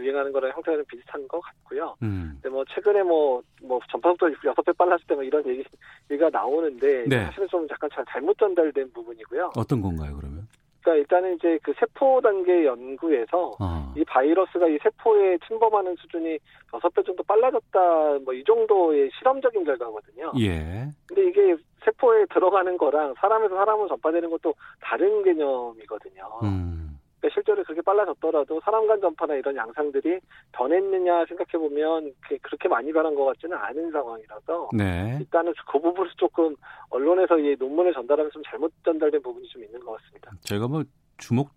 유행하는 0.00 0.32
거랑 0.32 0.50
형태는 0.52 0.84
비슷한 0.86 1.26
것 1.28 1.40
같고요. 1.40 1.94
음. 2.02 2.32
근데 2.34 2.48
뭐 2.48 2.64
최근에 2.68 3.02
뭐, 3.02 3.42
뭐 3.62 3.80
전파속도 3.90 4.30
여섯 4.44 4.62
배 4.62 4.72
빨랐을 4.72 5.00
때 5.06 5.14
뭐 5.14 5.22
이런 5.22 5.44
얘기, 5.46 5.64
가 6.18 6.28
나오는데 6.30 7.04
네. 7.08 7.24
사실은 7.26 7.48
좀 7.48 7.66
약간 7.70 7.88
잘못 8.08 8.36
전달된 8.38 8.92
부분이고요. 8.92 9.52
어떤 9.56 9.80
건가요, 9.80 10.16
그러면? 10.16 10.46
그러니까 10.82 11.00
일단은 11.00 11.36
이제 11.36 11.58
그 11.62 11.72
세포 11.78 12.20
단계 12.20 12.64
연구에서 12.66 13.52
어. 13.60 13.92
이 13.96 14.04
바이러스가 14.04 14.66
이 14.66 14.78
세포에 14.82 15.38
침범하는 15.46 15.94
수준이 15.96 16.38
여섯 16.74 16.92
배 16.92 17.02
정도 17.04 17.22
빨라졌다 17.22 17.78
뭐 18.24 18.34
이 18.34 18.42
정도의 18.44 19.10
실험적인 19.18 19.64
결과거든요. 19.64 20.32
예. 20.40 20.88
근데 21.06 21.28
이게 21.28 21.56
세포에 21.84 22.26
들어가는 22.26 22.76
거랑 22.78 23.14
사람에서 23.18 23.54
사람으로 23.54 23.88
전파되는 23.88 24.28
것도 24.30 24.54
다른 24.80 25.22
개념이거든요. 25.22 26.40
음. 26.42 26.81
그러니까 27.22 27.34
실제로 27.34 27.62
그렇게 27.62 27.80
빨라졌더라도 27.82 28.60
사람 28.64 28.86
간 28.88 29.00
전파나 29.00 29.34
이런 29.34 29.54
양상들이 29.54 30.18
변했느냐 30.50 31.24
생각해 31.26 31.52
보면 31.52 32.12
그렇게 32.42 32.68
많이 32.68 32.92
변한 32.92 33.14
것 33.14 33.24
같지는 33.26 33.56
않은 33.56 33.92
상황이라서 33.92 34.70
네. 34.76 35.18
일단은 35.20 35.54
그 35.70 35.80
부분을 35.80 36.10
조금 36.16 36.56
언론에서 36.90 37.38
이 37.38 37.56
논문을 37.58 37.94
전달하면서 37.94 38.32
좀 38.32 38.42
잘못 38.44 38.72
전달된 38.84 39.22
부분이 39.22 39.46
좀 39.48 39.62
있는 39.62 39.78
것 39.80 39.92
같습니다. 39.92 40.32
제가 40.40 40.66
뭐 40.66 40.82
주목 41.18 41.50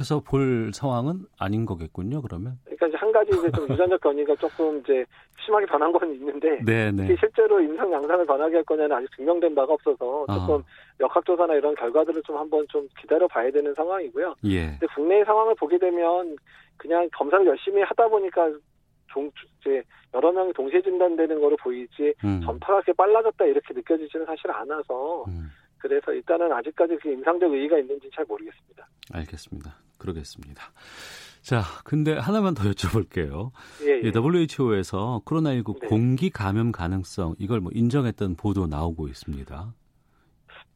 해서 0.00 0.20
볼 0.20 0.72
상황은 0.72 1.26
아닌 1.38 1.66
거겠군요. 1.66 2.22
그러면. 2.22 2.58
그러니까 2.64 2.86
이제 2.88 2.96
한 2.96 3.12
가지 3.12 3.30
이제 3.38 3.50
좀 3.52 3.68
유전적 3.70 4.00
변이가 4.00 4.34
조금 4.36 4.78
이제 4.80 5.04
심하게 5.44 5.66
변한 5.66 5.92
건 5.92 6.12
있는데 6.14 6.62
네네. 6.64 7.08
네. 7.08 7.16
실제로 7.18 7.60
인상 7.60 7.92
양상을 7.92 8.26
변하게 8.26 8.56
할 8.56 8.64
거냐는 8.64 8.96
아직 8.96 9.08
증명된 9.16 9.54
바가 9.54 9.74
없어서 9.74 10.26
조금 10.26 10.54
어. 10.54 10.62
역학조사나 11.00 11.54
이런 11.54 11.74
결과들을 11.74 12.22
좀 12.22 12.36
한번 12.36 12.66
좀 12.68 12.88
기다려 13.00 13.26
봐야 13.28 13.50
되는 13.50 13.74
상황이고요. 13.74 14.34
예. 14.44 14.66
근데 14.78 14.86
국내의 14.94 15.24
상황을 15.24 15.54
보게 15.56 15.78
되면 15.78 16.36
그냥 16.76 17.08
검사를 17.12 17.44
열심히 17.46 17.82
하다 17.82 18.08
보니까 18.08 18.50
종, 19.12 19.30
이제 19.60 19.82
여러 20.14 20.32
명이 20.32 20.52
동시에 20.52 20.82
진단되는 20.82 21.40
거로 21.40 21.56
보이지 21.56 22.14
음. 22.24 22.40
전파가 22.44 22.80
그렇게 22.80 22.92
빨라졌다 22.92 23.44
이렇게 23.44 23.74
느껴지지는 23.74 24.26
사실 24.26 24.50
않아서 24.50 25.24
음. 25.28 25.50
그래서 25.82 26.12
일단은 26.12 26.52
아직까지 26.52 26.96
그 27.02 27.10
임상적 27.10 27.52
의의가 27.52 27.76
있는지 27.76 28.08
잘 28.14 28.24
모르겠습니다. 28.24 28.86
알겠습니다. 29.12 29.74
그러겠습니다. 29.98 30.62
자, 31.42 31.62
근데 31.84 32.12
하나만 32.12 32.54
더 32.54 32.62
여쭤볼게요. 32.70 33.50
예, 33.82 34.00
예. 34.04 34.12
WHO에서 34.14 35.22
코로나19 35.24 35.80
네. 35.80 35.88
공기 35.88 36.30
감염 36.30 36.70
가능성 36.70 37.34
이걸 37.40 37.58
뭐 37.58 37.72
인정했던 37.74 38.36
보도 38.36 38.68
나오고 38.68 39.08
있습니다. 39.08 39.74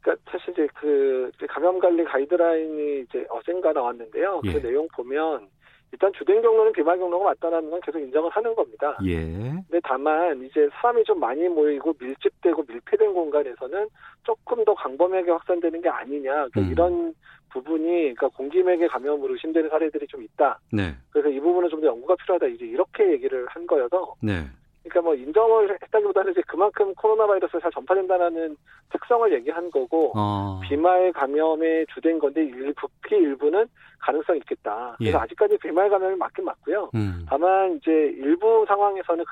그러니까 0.00 0.30
사실 0.30 0.50
이제 0.50 0.66
그 0.74 1.30
감염 1.48 1.78
관리 1.78 2.02
가이드라인이 2.02 3.02
이제 3.02 3.24
어젠가 3.30 3.72
나왔는데요. 3.72 4.40
그 4.40 4.48
예. 4.48 4.52
그 4.54 4.66
내용 4.66 4.88
보면 4.88 5.48
일단 5.92 6.12
주된 6.12 6.42
경로는 6.42 6.72
비말 6.72 6.98
경로가 6.98 7.24
맞다라는 7.24 7.70
건 7.70 7.80
계속 7.80 7.98
인정을 7.98 8.30
하는 8.30 8.54
겁니다. 8.54 8.98
예. 9.04 9.22
근데 9.22 9.80
다만 9.84 10.44
이제 10.44 10.68
사람이 10.80 11.04
좀 11.04 11.20
많이 11.20 11.48
모이고 11.48 11.94
밀집되고 11.98 12.64
밀폐된 12.68 13.14
공간에서는 13.14 13.88
조금 14.24 14.64
더 14.64 14.74
광범위하게 14.74 15.30
확산되는 15.30 15.80
게 15.80 15.88
아니냐. 15.88 16.48
그러니까 16.48 16.60
음. 16.60 16.68
이런 16.72 17.14
부분이 17.50 18.14
그러니까 18.14 18.28
공기맥의 18.28 18.88
감염으로 18.88 19.32
의심되는 19.34 19.70
사례들이 19.70 20.06
좀 20.08 20.22
있다. 20.22 20.58
네. 20.72 20.94
그래서 21.10 21.28
이 21.30 21.40
부분은 21.40 21.68
좀 21.70 21.80
더 21.80 21.86
연구가 21.86 22.16
필요하다. 22.16 22.46
이제 22.48 22.66
이렇게 22.66 23.12
얘기를 23.12 23.46
한 23.48 23.66
거여서 23.66 24.14
네. 24.22 24.44
그러니까 24.88 25.00
뭐 25.02 25.14
인정을 25.14 25.78
했다기보다는 25.82 26.32
이제 26.32 26.42
그만큼 26.46 26.94
코로나 26.94 27.26
바이러스가 27.26 27.60
잘 27.60 27.70
전파된다라는 27.72 28.56
특성을 28.90 29.32
얘기한 29.32 29.70
거고 29.70 30.12
어. 30.16 30.60
비말 30.62 31.12
감염에 31.12 31.84
주된 31.94 32.18
건데 32.18 32.44
일부 32.44 32.88
피 33.02 33.16
일부는 33.16 33.66
가능성이 33.98 34.38
있겠다. 34.38 34.94
그래서 34.98 35.18
예. 35.18 35.22
아직까지 35.22 35.58
비말 35.58 35.90
감염이 35.90 36.16
맞긴 36.16 36.44
맞고요. 36.44 36.90
음. 36.94 37.26
다만 37.28 37.76
이제 37.76 37.90
일부 37.90 38.64
상황에서는 38.68 39.24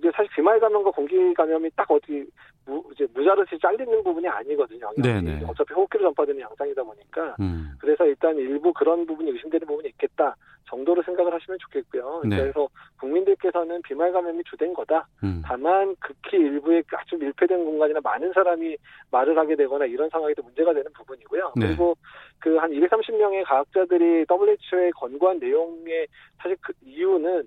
이제 0.00 0.10
사실 0.14 0.30
비말 0.34 0.58
감염과 0.58 0.90
공기 0.90 1.32
감염이 1.34 1.70
딱 1.76 1.90
어디 1.90 2.26
무, 2.64 2.82
이제 2.92 3.06
무자르시 3.14 3.58
잘리는 3.60 4.02
부분이 4.02 4.26
아니거든요. 4.26 4.90
네네. 4.96 5.44
어차피 5.46 5.74
호흡기로 5.74 6.04
전파되는 6.04 6.40
양상이다 6.40 6.82
보니까 6.82 7.36
음. 7.40 7.72
그래서 7.78 8.06
일단 8.06 8.36
일부 8.36 8.72
그런 8.72 9.06
부분이 9.06 9.30
의심되는 9.30 9.66
부분이 9.66 9.88
있겠다 9.88 10.36
정도로 10.68 11.02
생각을 11.02 11.32
하시면 11.34 11.58
좋겠고요. 11.58 12.22
네. 12.24 12.36
그래서 12.36 12.68
국민들께서는 13.00 13.82
비말 13.82 14.12
감염이 14.12 14.42
주된 14.44 14.72
거다. 14.72 15.06
음. 15.24 15.42
다만 15.44 15.96
극히 15.98 16.36
일부의 16.36 16.84
아주 16.92 17.16
밀폐된 17.16 17.64
공간이나 17.64 18.00
많은 18.02 18.32
사람이 18.32 18.76
말을 19.10 19.36
하게 19.36 19.56
되거나 19.56 19.86
이런 19.86 20.08
상황에도 20.10 20.42
문제가 20.42 20.72
되는 20.72 20.92
부분이고요. 20.92 21.52
네. 21.56 21.66
그리고 21.66 21.96
그 22.38 22.60
한 22.60 22.70
230명의 22.70 23.44
과학자들이 23.46 24.26
WHO에 24.28 24.90
권고한 24.90 25.38
내용의 25.38 26.06
사실 26.38 26.56
그 26.60 26.72
이유는 26.84 27.46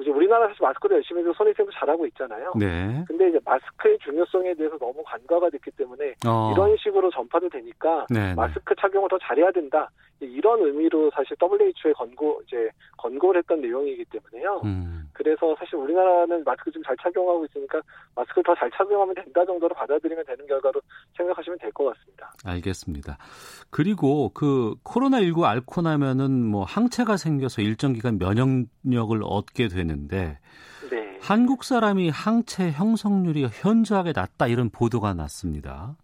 이제 0.00 0.10
우리나라 0.10 0.46
사실 0.48 0.58
마스크도 0.62 0.94
열심히 0.94 1.20
해서 1.22 1.32
손위생도 1.34 1.72
잘하고 1.72 2.06
있잖아요. 2.08 2.52
네. 2.56 3.04
근데 3.06 3.28
이제 3.28 3.38
마스크의 3.44 3.98
중요성에 3.98 4.54
대해서 4.54 4.78
너무 4.78 5.02
간과가 5.04 5.50
됐기 5.50 5.70
때문에 5.72 6.14
어. 6.26 6.52
이런 6.54 6.76
식으로 6.78 7.10
전파도 7.10 7.48
되니까 7.48 8.06
네, 8.10 8.28
네. 8.28 8.34
마스크 8.34 8.74
착용을 8.74 9.08
더 9.08 9.18
잘해야 9.18 9.50
된다. 9.52 9.90
이런 10.22 10.60
의미로 10.60 11.10
사실 11.14 11.34
WHO에 11.40 11.94
권고 11.94 12.42
이제 12.46 12.68
권고를 12.98 13.38
했던 13.38 13.62
내용이기 13.62 14.04
때문에요. 14.04 14.60
음. 14.64 15.08
그래서 15.14 15.54
사실 15.58 15.76
우리나라는 15.76 16.44
마스크 16.44 16.70
좀 16.70 16.82
잘 16.84 16.94
착용하고 17.02 17.44
있으니까 17.46 17.80
마스크를 18.14 18.42
더 18.42 18.54
잘 18.54 18.70
착용하면 18.70 19.14
된다 19.14 19.44
정도로 19.46 19.74
받아들이면 19.74 20.24
되는 20.26 20.46
결과로 20.46 20.80
생각하시면 21.16 21.58
될 21.58 21.70
것 21.72 21.84
같습니다. 21.94 22.32
알겠습니다. 22.44 23.16
그리고 23.70 24.30
그 24.34 24.74
코로나 24.82 25.20
19 25.22 25.46
앓고 25.46 25.80
나면은 25.82 26.44
뭐 26.44 26.64
항체가 26.64 27.16
생겨서 27.16 27.62
일정 27.62 27.92
기간 27.94 28.18
면역력을 28.18 29.18
얻게 29.22 29.68
되는 29.68 29.89
데 30.08 30.38
네. 30.90 31.18
한국 31.20 31.64
사람이 31.64 32.10
항체 32.10 32.70
형성률이 32.70 33.46
현저하게 33.50 34.12
낮다 34.14 34.46
이런 34.46 34.70
보도가 34.70 35.14
났습니다. 35.14 35.96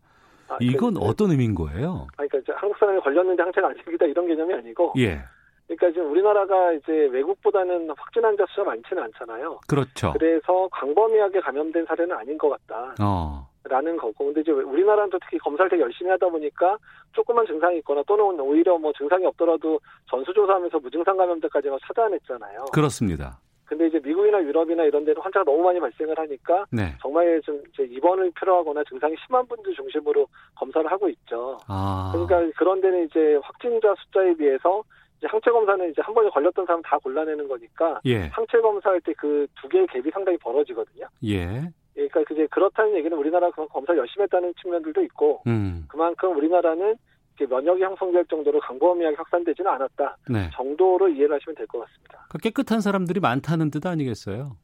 아, 0.48 0.58
이건 0.60 0.94
그, 0.94 1.00
어떤 1.00 1.30
의미인 1.30 1.54
거예요? 1.54 2.06
아, 2.16 2.24
그러니까 2.26 2.54
한국 2.56 2.78
사람이 2.78 3.00
걸렸는데 3.00 3.42
항체가 3.42 3.68
안 3.68 3.74
생기다 3.84 4.06
이런 4.06 4.26
개념이 4.26 4.54
아니고 4.54 4.92
예. 4.98 5.20
그러니까 5.66 5.90
지금 5.90 6.12
우리나라가 6.12 6.72
이제 6.72 6.92
외국보다는 6.92 7.90
확진 7.96 8.24
환자 8.24 8.44
수가 8.50 8.70
많지는 8.70 9.02
않잖아요. 9.02 9.60
그렇죠. 9.66 10.12
그래서 10.12 10.68
광범위하게 10.70 11.40
감염된 11.40 11.86
사례는 11.86 12.16
아닌 12.16 12.38
것 12.38 12.50
같다. 12.50 12.94
어. 13.02 13.48
라는 13.64 13.96
거고. 13.96 14.26
근데 14.26 14.42
이제 14.42 14.52
우리나라는 14.52 15.10
또 15.10 15.18
특히 15.18 15.38
검사를 15.38 15.68
되게 15.68 15.82
열심히 15.82 16.10
하다 16.12 16.28
보니까 16.28 16.78
조그만 17.12 17.44
증상이 17.46 17.78
있거나 17.78 18.02
또는 18.06 18.38
오히려 18.38 18.78
뭐 18.78 18.92
증상이 18.96 19.26
없더라도 19.26 19.80
전수조사하면서 20.08 20.78
무증상 20.78 21.16
감염자까지 21.16 21.68
막 21.68 21.80
찾아냈잖아요. 21.84 22.66
그렇습니다. 22.72 23.40
근데 23.66 23.88
이제 23.88 24.00
미국이나 24.02 24.42
유럽이나 24.42 24.84
이런 24.84 25.04
데는 25.04 25.20
환자가 25.20 25.44
너무 25.44 25.62
많이 25.64 25.80
발생을 25.80 26.16
하니까 26.18 26.64
네. 26.70 26.94
정말 27.02 27.40
좀 27.42 27.60
이제 27.72 27.82
입원을 27.84 28.30
필요하거나 28.38 28.84
증상이 28.88 29.14
심한 29.26 29.44
분들 29.46 29.74
중심으로 29.74 30.26
검사를 30.54 30.90
하고 30.90 31.08
있죠. 31.08 31.58
아. 31.66 32.10
그러니까 32.12 32.56
그런 32.56 32.80
데는 32.80 33.06
이제 33.06 33.38
확진자 33.42 33.94
숫자에 34.04 34.34
비해서 34.34 34.82
이제 35.18 35.26
항체 35.28 35.50
검사는 35.50 35.90
이제 35.90 36.00
한 36.02 36.14
번에 36.14 36.28
걸렸던 36.30 36.64
사람 36.66 36.80
다 36.82 36.96
골라내는 36.98 37.48
거니까 37.48 38.00
예. 38.04 38.26
항체 38.28 38.60
검사할 38.60 39.00
때 39.00 39.12
그 39.14 39.46
두 39.60 39.68
개의 39.68 39.86
갭이 39.86 40.12
상당히 40.12 40.38
벌어지거든요. 40.38 41.06
예. 41.24 41.68
그러니까 41.94 42.22
그제 42.24 42.46
그렇다는 42.50 42.94
얘기는 42.94 43.16
우리나라 43.16 43.50
검사 43.50 43.96
열심히 43.96 44.24
했다는 44.24 44.52
측면들도 44.60 45.02
있고 45.04 45.42
음. 45.46 45.86
그만큼 45.88 46.36
우리나라는 46.36 46.96
면역이 47.44 47.82
형성될 47.82 48.24
정도로 48.26 48.60
광범위하게 48.60 49.16
확산되지는 49.16 49.70
않았다 49.70 50.16
네. 50.30 50.50
정도로 50.54 51.08
이해를 51.08 51.34
하시면 51.36 51.54
될 51.56 51.66
것 51.66 51.80
같습니다. 51.80 52.26
그러니까 52.28 52.38
깨끗한 52.42 52.80
사람들이 52.80 53.20
많다는 53.20 53.70
뜻 53.70 53.84
아니겠어요? 53.86 54.56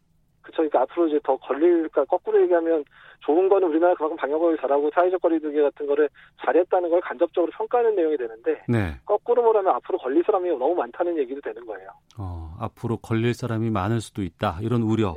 그렇죠. 0.43 0.57
그러니까 0.57 0.81
앞으로 0.83 1.07
이제 1.09 1.21
더 1.23 1.37
걸릴까 1.37 2.05
거꾸로 2.07 2.41
얘기하면 2.43 2.85
좋은 3.21 3.49
거는 3.49 3.69
우리나라 3.69 3.95
그만큼 3.95 4.17
방역을 4.17 4.59
잘하고 4.59 4.91
사회적 4.93 5.21
거리두기 5.23 5.61
같은 5.61 5.87
거를 5.87 6.09
잘했다는 6.45 6.91
걸 6.91 7.01
간접적으로 7.01 7.53
평가하는 7.57 7.95
내용이 7.95 8.17
되는데 8.17 8.61
네. 8.69 8.97
거꾸로 9.05 9.43
말하면 9.45 9.73
앞으로 9.77 9.99
걸릴 9.99 10.25
사람이 10.25 10.49
너무 10.51 10.75
많다는 10.75 11.17
얘기도 11.19 11.41
되는 11.41 11.65
거예요. 11.65 11.89
어, 12.19 12.57
앞으로 12.59 12.97
걸릴 12.97 13.35
사람이 13.35 13.71
많을 13.71 14.01
수도 14.01 14.23
있다 14.25 14.59
이런 14.63 14.83
우려. 14.83 15.15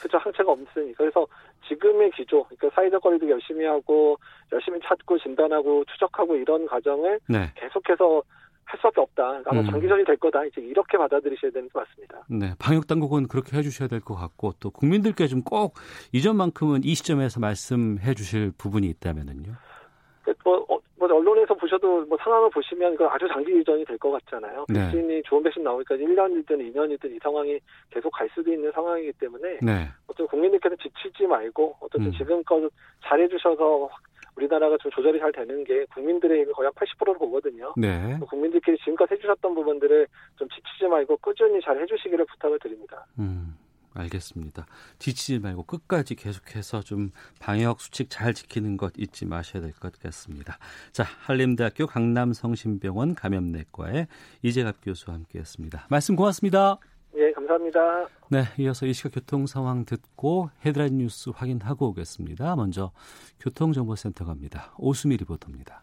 그렇죠. 0.00 0.16
항체가 0.18 0.50
없으니까 0.52 0.96
그래서 0.96 1.26
지금의 1.72 2.10
기조, 2.12 2.44
그러니까 2.44 2.70
사회적 2.74 3.02
거리두기 3.02 3.30
열심히 3.32 3.64
하고 3.64 4.18
열심히 4.52 4.78
찾고 4.84 5.18
진단하고 5.18 5.84
추적하고 5.92 6.36
이런 6.36 6.66
과정을 6.66 7.20
네. 7.28 7.50
계속해서 7.56 8.22
할 8.64 8.78
수밖에 8.78 9.00
없다. 9.00 9.42
아마 9.46 9.60
음. 9.60 9.70
장기전이 9.70 10.04
될 10.04 10.16
거다. 10.16 10.44
이제 10.44 10.60
이렇게 10.60 10.96
받아들이셔야 10.96 11.50
되는 11.50 11.68
것 11.70 11.86
같습니다. 11.86 12.22
네, 12.30 12.54
방역 12.58 12.86
당국은 12.86 13.26
그렇게 13.28 13.56
해주셔야 13.56 13.88
될 13.88 14.00
것 14.00 14.14
같고 14.14 14.52
또 14.60 14.70
국민들께 14.70 15.26
좀 15.26 15.42
꼭 15.42 15.74
이전만큼은 16.12 16.84
이 16.84 16.94
시점에서 16.94 17.40
말씀해 17.40 18.14
주실 18.14 18.52
부분이 18.56 18.86
있다면은요. 18.88 19.52
그 20.24 20.32
뭐, 20.44 20.64
어, 20.68 20.78
뭐 21.02 21.16
언론에서 21.16 21.54
보셔도 21.54 22.04
뭐 22.06 22.16
상황을 22.22 22.48
보시면 22.50 22.94
그 22.94 23.04
아주 23.06 23.26
장기전이 23.26 23.84
될 23.84 23.98
것 23.98 24.12
같잖아요. 24.12 24.64
네. 24.68 24.84
백신이 24.84 25.22
좋은 25.24 25.42
백신 25.42 25.62
나오니까 25.64 25.96
1년이든 25.96 26.48
2년이든 26.48 27.10
이 27.14 27.18
상황이 27.20 27.58
계속 27.90 28.10
갈 28.10 28.28
수도 28.32 28.52
있는 28.52 28.70
상황이기 28.72 29.12
때문에 29.14 29.58
네. 29.62 29.88
어떤 30.06 30.26
국민들께서 30.28 30.76
지치지 30.76 31.26
말고 31.26 31.76
어쨌든 31.80 32.06
음. 32.06 32.12
지금껏 32.12 32.70
잘해주셔서 33.04 33.88
우리나라가 34.36 34.76
좀 34.78 34.90
조절이 34.92 35.18
잘 35.18 35.32
되는 35.32 35.64
게 35.64 35.84
국민들의 35.86 36.46
거의 36.46 36.66
한 36.66 36.72
80%를 36.72 37.14
보거든요. 37.18 37.74
네. 37.76 38.18
국민들끼리 38.28 38.78
지금껏 38.78 39.10
해주셨던 39.10 39.54
부분들을 39.54 40.06
좀 40.36 40.48
지치지 40.48 40.86
말고 40.86 41.16
꾸준히 41.18 41.60
잘 41.60 41.80
해주시기를 41.80 42.24
부탁을 42.26 42.58
드립니다. 42.60 43.04
음. 43.18 43.56
알겠습니다. 43.94 44.66
지치지 44.98 45.38
말고 45.40 45.64
끝까지 45.64 46.14
계속해서 46.14 46.82
좀 46.82 47.10
방역 47.40 47.80
수칙 47.80 48.08
잘 48.10 48.32
지키는 48.34 48.76
것 48.76 48.92
잊지 48.96 49.26
마셔야 49.26 49.62
될 49.62 49.72
것 49.72 49.98
같습니다. 50.00 50.58
자, 50.92 51.04
한림대학교 51.04 51.86
강남성심병원 51.86 53.14
감염내과의 53.14 54.06
이재갑 54.42 54.76
교수와 54.82 55.16
함께했습니다. 55.16 55.86
말씀 55.88 56.16
고맙습니다. 56.16 56.78
예, 57.16 57.30
감사합니다. 57.32 57.80
네, 58.30 58.44
이어서 58.58 58.86
이 58.86 58.94
시각 58.94 59.12
교통 59.12 59.46
상황 59.46 59.84
듣고 59.84 60.50
헤드라인 60.64 60.98
뉴스 60.98 61.30
확인하고 61.34 61.88
오겠습니다. 61.88 62.56
먼저 62.56 62.90
교통정보센터 63.40 64.24
갑니다. 64.24 64.72
오수미 64.78 65.16
리포터입니다. 65.18 65.82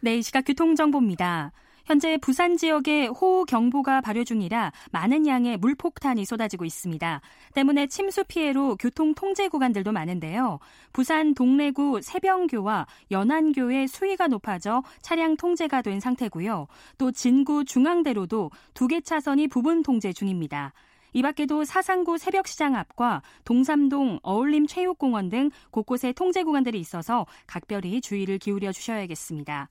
네, 0.00 0.16
이 0.18 0.22
시각 0.22 0.42
교통정보입니다. 0.42 1.52
현재 1.86 2.16
부산 2.16 2.56
지역에 2.56 3.06
호우 3.06 3.44
경보가 3.44 4.00
발효 4.00 4.24
중이라 4.24 4.72
많은 4.90 5.24
양의 5.24 5.58
물폭탄이 5.58 6.24
쏟아지고 6.24 6.64
있습니다. 6.64 7.20
때문에 7.54 7.86
침수 7.86 8.24
피해로 8.24 8.74
교통 8.74 9.14
통제 9.14 9.46
구간들도 9.46 9.92
많은데요. 9.92 10.58
부산 10.92 11.32
동래구 11.32 12.00
세병교와 12.02 12.88
연안교의 13.12 13.86
수위가 13.86 14.26
높아져 14.26 14.82
차량 15.00 15.36
통제가 15.36 15.80
된 15.82 16.00
상태고요. 16.00 16.66
또 16.98 17.12
진구 17.12 17.64
중앙대로도 17.64 18.50
두 18.74 18.88
개 18.88 19.00
차선이 19.00 19.46
부분 19.46 19.84
통제 19.84 20.12
중입니다. 20.12 20.72
이 21.12 21.22
밖에도 21.22 21.64
사상구 21.64 22.18
새벽시장 22.18 22.74
앞과 22.74 23.22
동삼동 23.44 24.18
어울림 24.22 24.66
체육공원 24.66 25.28
등 25.28 25.50
곳곳에 25.70 26.12
통제 26.12 26.42
구간들이 26.42 26.80
있어서 26.80 27.26
각별히 27.46 28.00
주의를 28.00 28.38
기울여 28.38 28.72
주셔야겠습니다. 28.72 29.68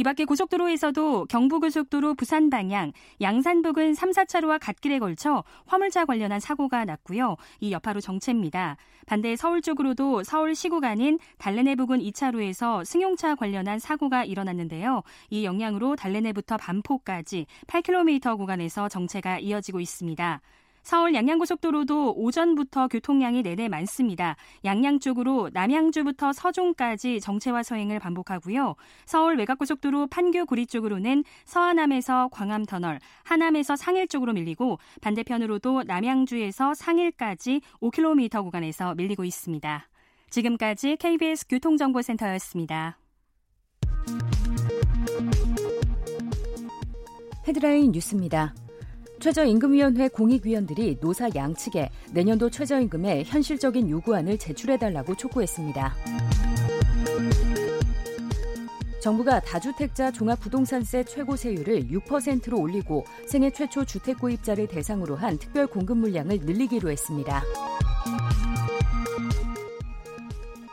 이 0.00 0.02
밖에 0.02 0.24
고속도로에서도 0.24 1.26
경부고속도로 1.26 2.14
부산 2.14 2.48
방향 2.48 2.90
양산 3.20 3.60
부근 3.60 3.92
3, 3.92 4.12
4차로와 4.12 4.58
갓길에 4.58 4.98
걸쳐 4.98 5.44
화물차 5.66 6.06
관련한 6.06 6.40
사고가 6.40 6.86
났고요. 6.86 7.36
이 7.60 7.70
여파로 7.70 8.00
정체입니다. 8.00 8.78
반대 9.04 9.36
서울 9.36 9.60
쪽으로도 9.60 10.22
서울 10.24 10.54
시 10.54 10.70
구간인 10.70 11.18
달래내 11.36 11.74
부근 11.74 11.98
2차로에서 11.98 12.82
승용차 12.82 13.34
관련한 13.34 13.78
사고가 13.78 14.24
일어났는데요. 14.24 15.02
이 15.28 15.44
영향으로 15.44 15.96
달래내부터 15.96 16.56
반포까지 16.56 17.44
8km 17.66 18.38
구간에서 18.38 18.88
정체가 18.88 19.40
이어지고 19.40 19.80
있습니다. 19.80 20.40
서울 20.82 21.14
양양고속도로도 21.14 22.14
오전부터 22.16 22.88
교통량이 22.88 23.42
내내 23.42 23.68
많습니다. 23.68 24.36
양양 24.64 25.00
쪽으로 25.00 25.50
남양주부터 25.52 26.32
서종까지 26.32 27.20
정체와 27.20 27.62
서행을 27.62 27.98
반복하고요. 27.98 28.74
서울 29.06 29.36
외곽고속도로 29.36 30.08
판교 30.08 30.46
구리 30.46 30.66
쪽으로는 30.66 31.24
서하남에서 31.44 32.28
광암 32.32 32.64
터널, 32.66 32.98
하남에서 33.24 33.76
상일 33.76 34.08
쪽으로 34.08 34.32
밀리고 34.32 34.78
반대편으로도 35.00 35.84
남양주에서 35.84 36.74
상일까지 36.74 37.60
5km 37.80 38.42
구간에서 38.42 38.94
밀리고 38.94 39.24
있습니다. 39.24 39.88
지금까지 40.30 40.96
KBS 40.96 41.46
교통정보센터였습니다. 41.48 42.98
헤드라인 47.46 47.92
뉴스입니다. 47.92 48.54
최저임금위원회 49.20 50.08
공익위원들이 50.08 50.96
노사 51.00 51.28
양측에 51.34 51.90
내년도 52.12 52.48
최저임금의 52.48 53.24
현실적인 53.24 53.88
요구안을 53.90 54.38
제출해달라고 54.38 55.14
촉구했습니다. 55.14 55.94
정부가 59.02 59.40
다주택자 59.40 60.10
종합부동산세 60.10 61.04
최고 61.04 61.36
세율을 61.36 61.88
6%로 61.88 62.58
올리고 62.60 63.04
생애 63.26 63.50
최초 63.50 63.84
주택 63.84 64.18
구입자를 64.18 64.66
대상으로 64.66 65.16
한 65.16 65.38
특별 65.38 65.66
공급 65.66 65.98
물량을 65.98 66.40
늘리기로 66.40 66.90
했습니다. 66.90 67.42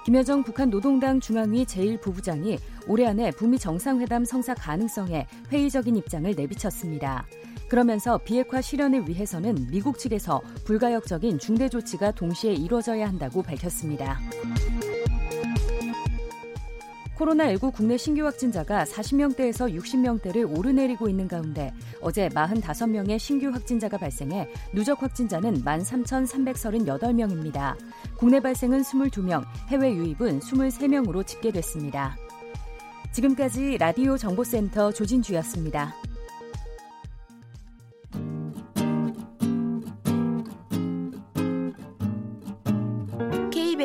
김여정 0.06 0.44
북한 0.44 0.70
노동당 0.70 1.20
중앙위 1.20 1.66
제1부부장이 1.66 2.60
올해 2.88 3.08
안에 3.08 3.32
북미 3.32 3.60
정상회담 3.60 4.24
성사 4.24 4.54
가능성에 4.54 5.28
회의적인 5.52 5.98
입장을 5.98 6.34
내비쳤습니다. 6.34 7.26
그러면서 7.68 8.18
비핵화 8.18 8.62
실현을 8.62 9.10
위해서는 9.10 9.68
미국 9.70 10.00
측에서 10.00 10.42
불가역적인 10.66 11.40
중대 11.40 11.70
조치가 11.70 12.12
동시에 12.12 12.54
이루어져야 12.54 13.08
한다고 13.08 13.42
밝혔습니다. 13.42 14.20
코로나19 17.18 17.74
국내 17.74 17.98
신규 17.98 18.24
확진자가 18.26 18.86
40명대에서 18.86 19.76
60명대를 19.76 20.56
오르내리고 20.56 21.10
있는 21.10 21.28
가운데 21.28 21.74
어제 22.00 22.30
45명의 22.30 23.18
신규 23.18 23.50
확진자가 23.50 23.98
발생해 23.98 24.48
누적 24.72 25.02
확진자는 25.02 25.64
13,338명입니다. 25.64 27.76
국내 28.18 28.40
발생은 28.40 28.84
22명, 28.84 29.44
해외 29.70 29.96
유입은 29.96 30.42
23명으로 30.42 31.26
집계됐습니다. 31.26 32.16
지금까지 33.12 33.80
라디오 33.80 34.16
정보센터 34.16 34.92
조진주였습니다. 34.92 35.96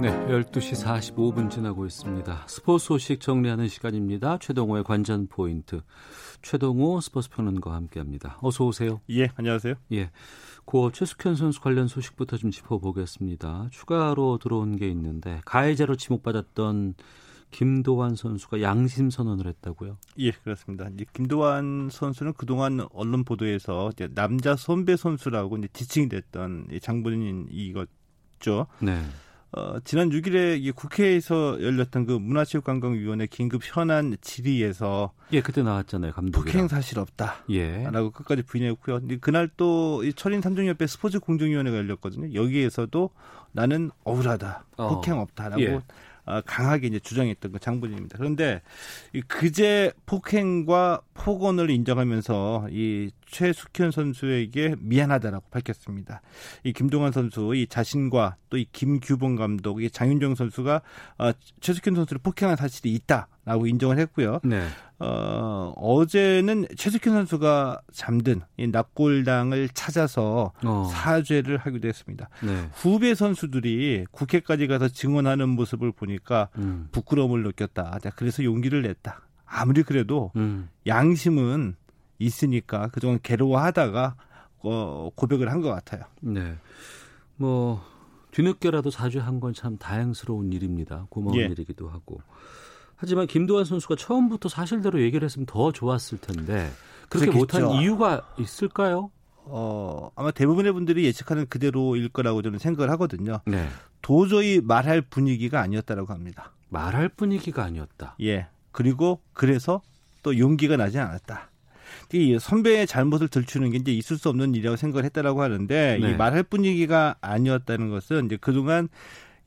네, 0.00 0.08
12시 0.28 0.82
45분 0.82 1.50
지나고 1.50 1.84
있습니다. 1.84 2.44
스포츠 2.46 2.86
소식 2.86 3.20
정리하는 3.20 3.68
시간입니다. 3.68 4.38
최동호의 4.38 4.82
관전 4.82 5.26
포인트. 5.26 5.82
최동호 6.40 7.02
스포츠 7.02 7.28
평론가와 7.28 7.76
함께합니다. 7.76 8.38
어서 8.40 8.64
오세요. 8.64 9.02
예, 9.10 9.28
안녕하세요. 9.36 9.74
예, 9.92 10.10
고 10.64 10.90
최숙현 10.90 11.36
선수 11.36 11.60
관련 11.60 11.86
소식부터 11.86 12.38
좀 12.38 12.50
짚어보겠습니다. 12.50 13.68
추가로 13.72 14.38
들어온 14.38 14.76
게 14.76 14.88
있는데 14.88 15.42
가해자로 15.44 15.96
지목받았던 15.96 16.94
김도환 17.50 18.16
선수가 18.16 18.62
양심 18.62 19.10
선언을 19.10 19.48
했다고요? 19.48 19.98
예, 20.20 20.30
그렇습니다. 20.30 20.88
이제 20.94 21.04
김도환 21.12 21.90
선수는 21.92 22.32
그동안 22.38 22.86
언론 22.94 23.24
보도에서 23.24 23.90
남자 24.14 24.56
선배 24.56 24.96
선수라고 24.96 25.58
이제 25.58 25.68
지칭이 25.74 26.08
됐던 26.08 26.68
장본인 26.80 27.48
이거죠. 27.50 28.66
네. 28.80 29.02
어, 29.52 29.78
지난 29.82 30.10
6일에 30.10 30.62
이 30.62 30.70
국회에서 30.70 31.60
열렸던 31.60 32.06
그 32.06 32.12
문화체육관광위원회 32.12 33.26
긴급 33.26 33.62
현안 33.64 34.16
질의에서 34.20 35.12
예 35.32 35.40
그때 35.40 35.62
나왔잖아요 35.62 36.12
감독이 36.12 36.44
폭행 36.44 36.68
사실 36.68 37.00
없다라고 37.00 37.42
예. 37.50 37.88
끝까지 38.14 38.42
부인했고요. 38.42 39.00
그날 39.20 39.48
또이 39.48 40.12
철인 40.14 40.40
삼종협회 40.40 40.86
스포츠 40.86 41.18
공정위원회가 41.18 41.76
열렸거든요. 41.78 42.32
여기에서도 42.32 43.10
나는 43.52 43.90
억울하다, 44.04 44.64
어. 44.76 44.88
폭행 44.88 45.18
없다라고 45.18 45.62
예. 45.62 45.80
어, 46.26 46.40
강하게 46.42 46.86
이제 46.86 47.00
주장했던 47.00 47.52
그 47.52 47.58
장본인입니다. 47.58 48.18
그런데 48.18 48.62
이 49.12 49.20
그제 49.22 49.92
폭행과 50.06 51.00
폭언을 51.14 51.70
인정하면서 51.70 52.68
이 52.70 53.10
최숙현 53.26 53.90
선수에게 53.90 54.76
미안하다라고 54.78 55.46
밝혔습니다. 55.50 56.22
이 56.64 56.72
김동환 56.72 57.12
선수, 57.12 57.54
이 57.54 57.66
자신과 57.66 58.36
또 58.48 58.60
이 58.60 58.66
김규봉 58.72 59.36
감독, 59.36 59.82
이 59.82 59.90
장윤정 59.90 60.34
선수가 60.34 60.82
어, 61.18 61.32
최숙현 61.60 61.94
선수를 61.94 62.20
폭행한 62.22 62.56
사실이 62.56 62.92
있다 62.92 63.28
라고 63.50 63.66
인정을 63.66 63.98
했고요. 63.98 64.38
네. 64.44 64.64
어, 65.00 65.72
어제는 65.76 66.66
최숙현 66.76 67.14
선수가 67.14 67.80
잠든 67.92 68.42
이 68.58 68.68
납골당을 68.68 69.70
찾아서 69.70 70.52
어. 70.64 70.88
사죄를 70.92 71.56
하기도 71.56 71.88
했습니다. 71.88 72.28
네. 72.44 72.68
후배 72.72 73.14
선수들이 73.16 74.06
국회까지 74.12 74.68
가서 74.68 74.86
증언하는 74.88 75.48
모습을 75.48 75.90
보니까 75.90 76.48
음. 76.58 76.88
부끄러움을 76.92 77.42
느꼈다. 77.42 77.98
그래서 78.14 78.44
용기를 78.44 78.82
냈다. 78.82 79.20
아무리 79.46 79.82
그래도 79.82 80.30
음. 80.36 80.68
양심은 80.86 81.74
있으니까 82.20 82.88
그동안 82.92 83.18
괴로워하다가 83.22 84.14
어, 84.62 85.10
고백을 85.16 85.50
한 85.50 85.60
것 85.60 85.70
같아요. 85.70 86.04
네. 86.20 86.54
뭐 87.36 87.82
뒤늦게라도 88.30 88.90
사죄한 88.90 89.40
건 89.40 89.54
참 89.54 89.76
다행스러운 89.76 90.52
일입니다. 90.52 91.06
고마운 91.08 91.36
예. 91.38 91.46
일이기도 91.46 91.88
하고. 91.88 92.20
하지만 93.00 93.26
김도환 93.26 93.64
선수가 93.64 93.96
처음부터 93.96 94.50
사실대로 94.50 95.00
얘기를 95.00 95.24
했으면 95.24 95.46
더 95.46 95.72
좋았을 95.72 96.18
텐데 96.18 96.70
그렇게. 97.08 97.30
못한 97.30 97.70
이유가 97.70 98.28
있을까요? 98.38 99.10
어, 99.36 100.10
아마 100.16 100.30
대부분의 100.30 100.72
분들이 100.72 101.06
예측하는 101.06 101.46
그대로일 101.48 102.10
거라고 102.10 102.42
저는 102.42 102.58
생각을 102.58 102.90
하거든요. 102.90 103.40
네. 103.46 103.66
도저히 104.02 104.60
말할 104.62 105.00
분위기가 105.00 105.62
아니었다라고 105.62 106.12
합니다. 106.12 106.52
말할 106.68 107.08
분위기가 107.08 107.64
아니었다. 107.64 108.16
예. 108.20 108.48
그리고 108.70 109.22
그래서 109.32 109.80
또 110.22 110.38
용기가 110.38 110.76
나지 110.76 110.98
않았다. 110.98 111.50
이 112.12 112.38
선배의 112.38 112.86
잘못을 112.86 113.28
들추는 113.28 113.70
게 113.70 113.78
이제 113.78 113.92
있을 113.92 114.18
수 114.18 114.28
없는 114.28 114.54
일이라고 114.54 114.76
생각을 114.76 115.04
했다라고 115.06 115.40
하는데 115.40 115.98
네. 115.98 116.10
이 116.10 116.14
말할 116.16 116.42
분위기가 116.42 117.16
아니었다는 117.22 117.88
것은 117.88 118.26
이제 118.26 118.36
그동안 118.38 118.90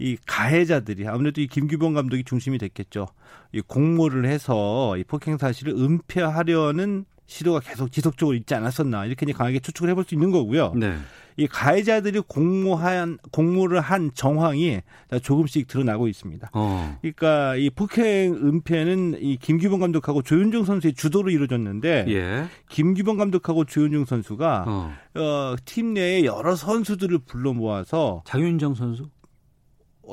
이 0.04 0.18
가해자들이 0.26 1.08
아무래도 1.08 1.40
이 1.40 1.48
김규범 1.48 1.94
감독이 1.94 2.26
중심이 2.26 2.58
됐겠죠. 2.58 3.08
이 3.54 3.62
공모를 3.62 4.26
해서 4.26 4.98
이 4.98 5.04
폭행 5.06 5.38
사실을 5.38 5.76
은폐하려는 5.76 7.06
시도가 7.26 7.62
계속 7.62 7.90
지속적으로 7.90 8.36
있지 8.36 8.54
않았었나 8.54 9.06
이렇게 9.06 9.26
이제 9.26 9.32
강하게 9.32 9.60
추측을 9.60 9.90
해볼 9.92 10.04
수 10.04 10.14
있는 10.14 10.30
거고요. 10.30 10.74
네. 10.76 10.98
이 11.38 11.48
가해자들이 11.48 12.20
공모한 12.28 13.18
공모를 13.32 13.80
한 13.80 14.12
정황이 14.14 14.82
조금씩 15.22 15.68
드러나고 15.68 16.10
있습니다. 16.10 16.50
어. 16.52 16.98
그러니까 17.02 17.56
이 17.56 17.70
폭행 17.70 18.34
은폐는 18.34 19.20
이 19.22 19.38
김규범 19.38 19.80
감독하고 19.80 20.22
조윤중 20.22 20.66
선수의 20.66 20.96
주도로 20.96 21.32
이루어졌는데 21.32 22.06
예. 22.10 22.46
김규범 22.68 23.16
감독하고 23.16 23.64
조윤중 23.64 24.04
선수가 24.04 24.66
어. 24.68 24.94
어, 25.16 25.56
팀 25.64 25.94
내에 25.94 26.26
여러 26.26 26.56
선수들을 26.56 27.20
불러 27.26 27.54
모아서 27.54 28.22
장윤정 28.26 28.76
선수 28.76 29.04
어, 29.04 29.13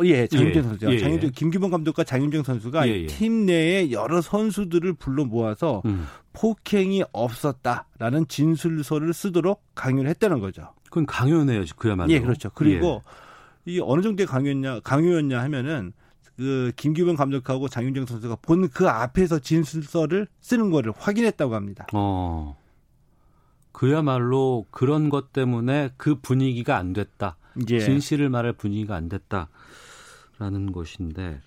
예, 0.05 0.26
장윤정 0.26 0.62
예. 0.64 0.68
선수요. 0.68 0.90
예. 0.92 0.98
장윤정 0.98 1.31
김규범 1.33 1.70
감독과 1.70 2.05
장윤정 2.05 2.42
선수가 2.44 2.88
예. 2.88 3.03
예. 3.03 3.07
팀 3.07 3.46
내에 3.46 3.90
여러 3.90 4.20
선수들을 4.20 4.92
불러 4.94 5.24
모아서 5.24 5.83
음. 5.85 6.07
폭행이 6.33 7.03
없었다라는 7.12 8.29
진술서를 8.29 9.12
쓰도록 9.12 9.62
강요를 9.74 10.09
했다는 10.11 10.40
거죠. 10.40 10.72
그건 10.85 11.07
강요네요, 11.07 11.64
그야말로. 11.76 12.11
예, 12.11 12.20
그렇죠. 12.20 12.50
그리고 12.55 13.03
예. 13.66 13.72
이 13.72 13.81
어느 13.83 14.03
정도의 14.03 14.26
강요였냐, 14.26 14.81
강요였냐 14.81 15.40
하면은 15.42 15.92
그 16.37 16.72
김규범 16.76 17.16
감독하고 17.16 17.68
장윤정 17.68 18.07
선수가 18.07 18.37
본 18.42 18.68
그 18.72 18.88
앞에서 18.88 19.40
진술서를 19.40 20.26
쓰는 20.40 20.70
거를 20.70 20.92
확인했다고 20.96 21.55
합니다. 21.55 21.87
어. 21.92 22.57
그야말로 23.72 24.66
그런 24.70 25.11
것 25.11 25.33
때문에 25.33 25.90
그 25.96 26.16
분위기가 26.16 26.76
안 26.76 26.92
됐다. 26.92 27.37
예. 27.70 27.81
진실을 27.81 28.29
말할 28.31 28.53
분위기가 28.53 28.94
안 28.96 29.09
됐다 29.09 29.48
라는 30.40 30.72
것인데 30.72 31.38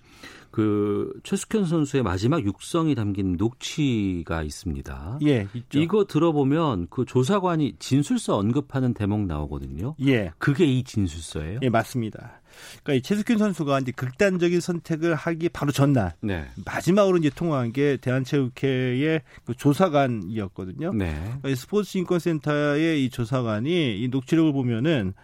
그 0.52 1.12
최숙현 1.24 1.66
선수의 1.66 2.04
마지막 2.04 2.44
육성이 2.44 2.94
담긴 2.94 3.36
녹취가 3.36 4.44
있습니다. 4.44 5.18
예, 5.26 5.48
있죠. 5.52 5.80
이거 5.80 6.04
들어보면 6.04 6.86
그 6.90 7.04
조사관이 7.04 7.74
진술서 7.80 8.36
언급하는 8.38 8.94
대목 8.94 9.26
나오거든요. 9.26 9.96
예. 10.06 10.30
그게 10.38 10.64
이 10.64 10.84
진술서예요? 10.84 11.58
예, 11.62 11.68
맞습니다. 11.68 12.40
그러니까 12.84 12.94
이 12.94 13.02
최숙현 13.02 13.38
선수가 13.38 13.80
이제 13.80 13.90
극단적인 13.90 14.60
선택을 14.60 15.16
하기 15.16 15.48
바로 15.48 15.72
전날 15.72 16.14
네. 16.20 16.46
마지막으로 16.64 17.16
이제 17.16 17.30
통화한 17.34 17.72
게 17.72 17.96
대한체육회의 17.96 19.22
그 19.44 19.54
조사관이었거든요. 19.56 20.92
네. 20.92 21.14
그러니까 21.40 21.54
스포츠 21.56 21.98
인권센터의 21.98 23.04
이 23.04 23.10
조사관이 23.10 24.00
이 24.00 24.06
녹취록을 24.06 24.52
보면은 24.52 25.14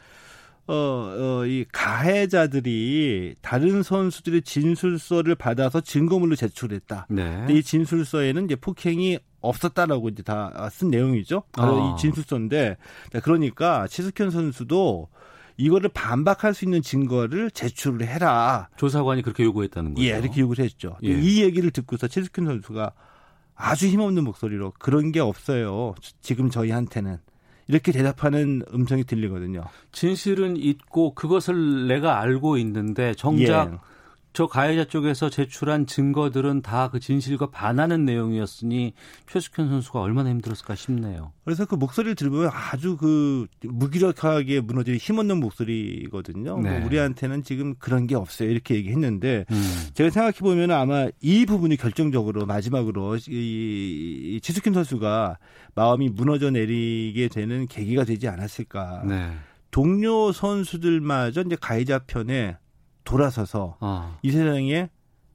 어, 0.67 0.75
어, 0.75 1.47
이 1.47 1.65
가해자들이 1.73 3.35
다른 3.43 3.83
선수들의 3.83 4.43
진술서를 4.43 5.35
받아서 5.35 5.81
증거물로 5.81 6.37
제출했다. 6.37 7.07
네. 7.11 7.23
근데 7.39 7.55
이 7.55 7.63
진술서에는 7.63 8.45
이제 8.45 8.55
폭행이 8.57 9.19
없었다라고 9.41 10.11
이제 10.11 10.23
다 10.23 10.69
쓴 10.73 10.91
내용이죠. 10.91 11.43
바로 11.53 11.75
어. 11.75 11.95
이 11.97 12.01
진술서인데, 12.01 12.77
그러니까 13.23 13.87
치숙현 13.89 14.31
선수도 14.31 15.09
이거를 15.57 15.91
반박할 15.93 16.55
수 16.55 16.65
있는 16.65 16.83
증거를 16.83 17.51
제출을 17.51 18.07
해라. 18.07 18.69
조사관이 18.77 19.23
그렇게 19.23 19.45
요구했다는 19.45 19.95
거죠. 19.95 20.07
예, 20.07 20.19
이렇게 20.19 20.41
요구를 20.41 20.65
했죠. 20.65 20.97
예. 21.03 21.09
이 21.09 21.43
얘기를 21.43 21.71
듣고서 21.71 22.07
치숙현 22.07 22.47
선수가 22.47 22.93
아주 23.57 23.87
힘없는 23.89 24.25
목소리로 24.25 24.73
그런 24.79 25.13
게 25.13 25.21
없어요. 25.21 25.95
지금 26.23 26.49
저희한테는 26.49 27.19
이렇게 27.71 27.93
대답하는 27.93 28.63
음성이 28.75 29.05
들리거든요. 29.05 29.63
진실은 29.93 30.57
있고 30.57 31.15
그것을 31.15 31.87
내가 31.87 32.21
알고 32.21 32.59
있는데 32.59 33.15
정작 33.15 33.73
예. 33.73 33.90
저 34.33 34.47
가해자 34.47 34.85
쪽에서 34.85 35.31
제출한 35.31 35.87
증거들은 35.87 36.63
다 36.63 36.91
그 36.91 36.99
진실과 36.99 37.51
반하는 37.51 38.05
내용이었으니 38.05 38.93
최숙현 39.29 39.69
선수가 39.69 40.01
얼마나 40.01 40.31
힘들었을까 40.31 40.75
싶네요. 40.75 41.33
그래서 41.45 41.65
그 41.67 41.77
목소리를 41.77 42.15
들으면 42.17 42.51
아주 42.53 42.97
그 42.97 43.47
무기력하게 43.63 44.61
무너지는 44.61 44.99
힘없는 44.99 45.39
목소리거든요. 45.39 46.57
뭐 46.57 46.63
네. 46.63 46.85
우리한테는 46.85 47.45
지금 47.45 47.75
그런 47.79 48.07
게 48.07 48.17
없어요. 48.17 48.51
이렇게 48.51 48.75
얘기했는데 48.75 49.45
음. 49.51 49.89
제가 49.95 50.11
생각해 50.11 50.39
보면 50.41 50.71
아마 50.73 51.09
이 51.21 51.47
부분이 51.47 51.77
결정적으로 51.77 52.47
마지막으로 52.47 53.19
이, 53.29 54.41
최숙현 54.43 54.75
선수가 54.75 55.39
마음이 55.75 56.09
무너져 56.11 56.51
내리게 56.51 57.29
되는 57.29 57.67
계기가 57.67 58.05
되지 58.05 58.29
않았을까. 58.29 59.05
네. 59.07 59.31
동료 59.71 60.33
선수들마저 60.33 61.43
이제 61.43 61.57
가해자 61.61 62.01
편에 62.01 62.57
돌아서서 63.11 63.77
어. 63.81 64.19
이 64.23 64.31
세상에 64.31 64.89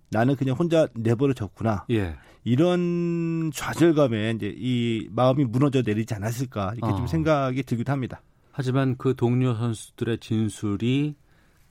나는 0.09 0.35
그냥 0.35 0.55
혼자 0.55 0.87
내버려졌구나. 0.93 1.85
예. 1.91 2.15
이런 2.43 3.51
좌절감에 3.53 4.31
이제 4.31 4.53
이 4.55 5.09
마음이 5.11 5.45
무너져 5.45 5.81
내리지 5.81 6.13
않았을까 6.13 6.73
이렇게 6.75 6.93
어. 6.93 6.95
좀 6.95 7.07
생각이 7.07 7.63
들기도 7.63 7.91
합니다. 7.91 8.21
하지만 8.51 8.95
그 8.97 9.15
동료 9.15 9.55
선수들의 9.55 10.19
진술이 10.19 11.15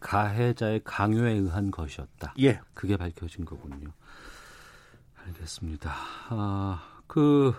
가해자의 0.01 0.83
강요에 0.85 1.33
의한 1.33 1.71
것이었다. 1.71 2.35
예. 2.40 2.61
그게 2.75 2.97
밝혀진 2.97 3.45
거군요. 3.45 3.88
알겠습니다. 5.27 5.95
아, 6.29 6.83
그 7.07 7.55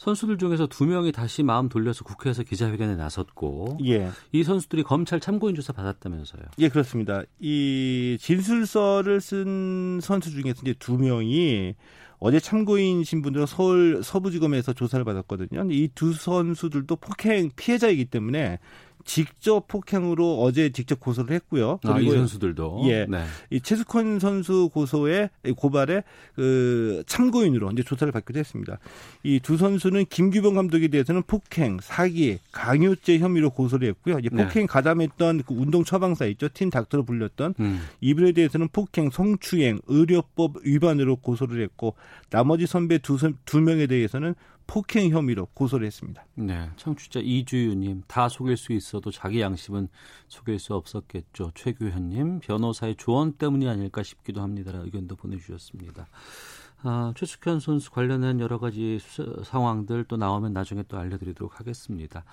선수들 0.00 0.38
중에서 0.38 0.66
두 0.66 0.86
명이 0.86 1.12
다시 1.12 1.42
마음 1.42 1.68
돌려서 1.68 2.04
국회에서 2.04 2.42
기자회견에 2.42 2.96
나섰고 2.96 3.76
예. 3.84 4.08
이 4.32 4.42
선수들이 4.42 4.82
검찰 4.82 5.20
참고인 5.20 5.54
조사 5.54 5.74
받았다면서요. 5.74 6.42
예, 6.58 6.70
그렇습니다. 6.70 7.22
이 7.38 8.16
진술서를 8.18 9.20
쓴 9.20 10.00
선수 10.00 10.30
중에서 10.30 10.62
이제 10.62 10.74
두 10.78 10.96
명이 10.96 11.74
어제 12.18 12.40
참고인 12.40 13.04
신분으로 13.04 13.44
서울 13.44 14.00
서부지검에서 14.02 14.72
조사를 14.72 15.04
받았거든요. 15.04 15.66
이 15.70 15.88
두 15.94 16.14
선수들도 16.14 16.96
폭행 16.96 17.50
피해자이기 17.54 18.06
때문에 18.06 18.58
직접 19.10 19.66
폭행으로 19.66 20.40
어제 20.40 20.70
직접 20.70 21.00
고소를 21.00 21.34
했고요. 21.34 21.80
그리고 21.82 21.96
아, 21.96 22.00
이 22.00 22.08
선수들도 22.10 22.82
예, 22.84 23.06
네. 23.08 23.24
이 23.50 23.60
최숙헌 23.60 24.20
선수 24.20 24.70
고소에 24.72 25.30
고발에 25.56 26.04
그 26.36 27.02
참고인으로 27.06 27.72
이제 27.72 27.82
조사를 27.82 28.12
받기도 28.12 28.38
했습니다. 28.38 28.78
이 29.24 29.40
두 29.42 29.56
선수는 29.56 30.04
김규범 30.10 30.54
감독에 30.54 30.86
대해서는 30.86 31.24
폭행, 31.26 31.78
사기, 31.82 32.38
강요죄 32.52 33.18
혐의로 33.18 33.50
고소를 33.50 33.88
했고요. 33.88 34.20
이제 34.20 34.28
네. 34.30 34.44
폭행 34.44 34.68
가담했던 34.68 35.42
그 35.44 35.54
운동 35.54 35.82
처방사 35.82 36.26
있죠, 36.26 36.48
팀 36.54 36.70
닥터로 36.70 37.02
불렸던 37.02 37.54
음. 37.58 37.80
이분에 38.00 38.30
대해서는 38.30 38.68
폭행, 38.68 39.10
성추행, 39.10 39.80
의료법 39.88 40.58
위반으로 40.64 41.16
고소를 41.16 41.60
했고 41.64 41.96
나머지 42.28 42.66
선배 42.66 42.98
두, 42.98 43.18
두 43.44 43.60
명에 43.60 43.88
대해서는 43.88 44.36
폭행 44.70 45.10
혐의로 45.10 45.46
고소를 45.46 45.84
했습니다. 45.84 46.24
네, 46.36 46.70
청취자 46.76 47.18
이주유님 47.24 48.04
다 48.06 48.28
속일 48.28 48.56
수 48.56 48.72
있어도 48.72 49.10
자기 49.10 49.40
양심은 49.40 49.88
속일 50.28 50.60
수 50.60 50.76
없었겠죠. 50.76 51.50
최규현님 51.56 52.38
변호사의 52.38 52.94
조언 52.94 53.32
때문이 53.32 53.68
아닐까 53.68 54.04
싶기도 54.04 54.42
합니다. 54.42 54.70
의견도 54.76 55.16
보내주셨습니다. 55.16 56.06
아, 56.84 57.12
최숙현 57.16 57.58
선수 57.58 57.90
관련한 57.90 58.38
여러 58.38 58.60
가지 58.60 59.00
상황들 59.42 60.04
또 60.04 60.16
나오면 60.16 60.52
나중에 60.52 60.84
또 60.86 60.98
알려드리도록 60.98 61.58
하겠습니다. 61.58 62.24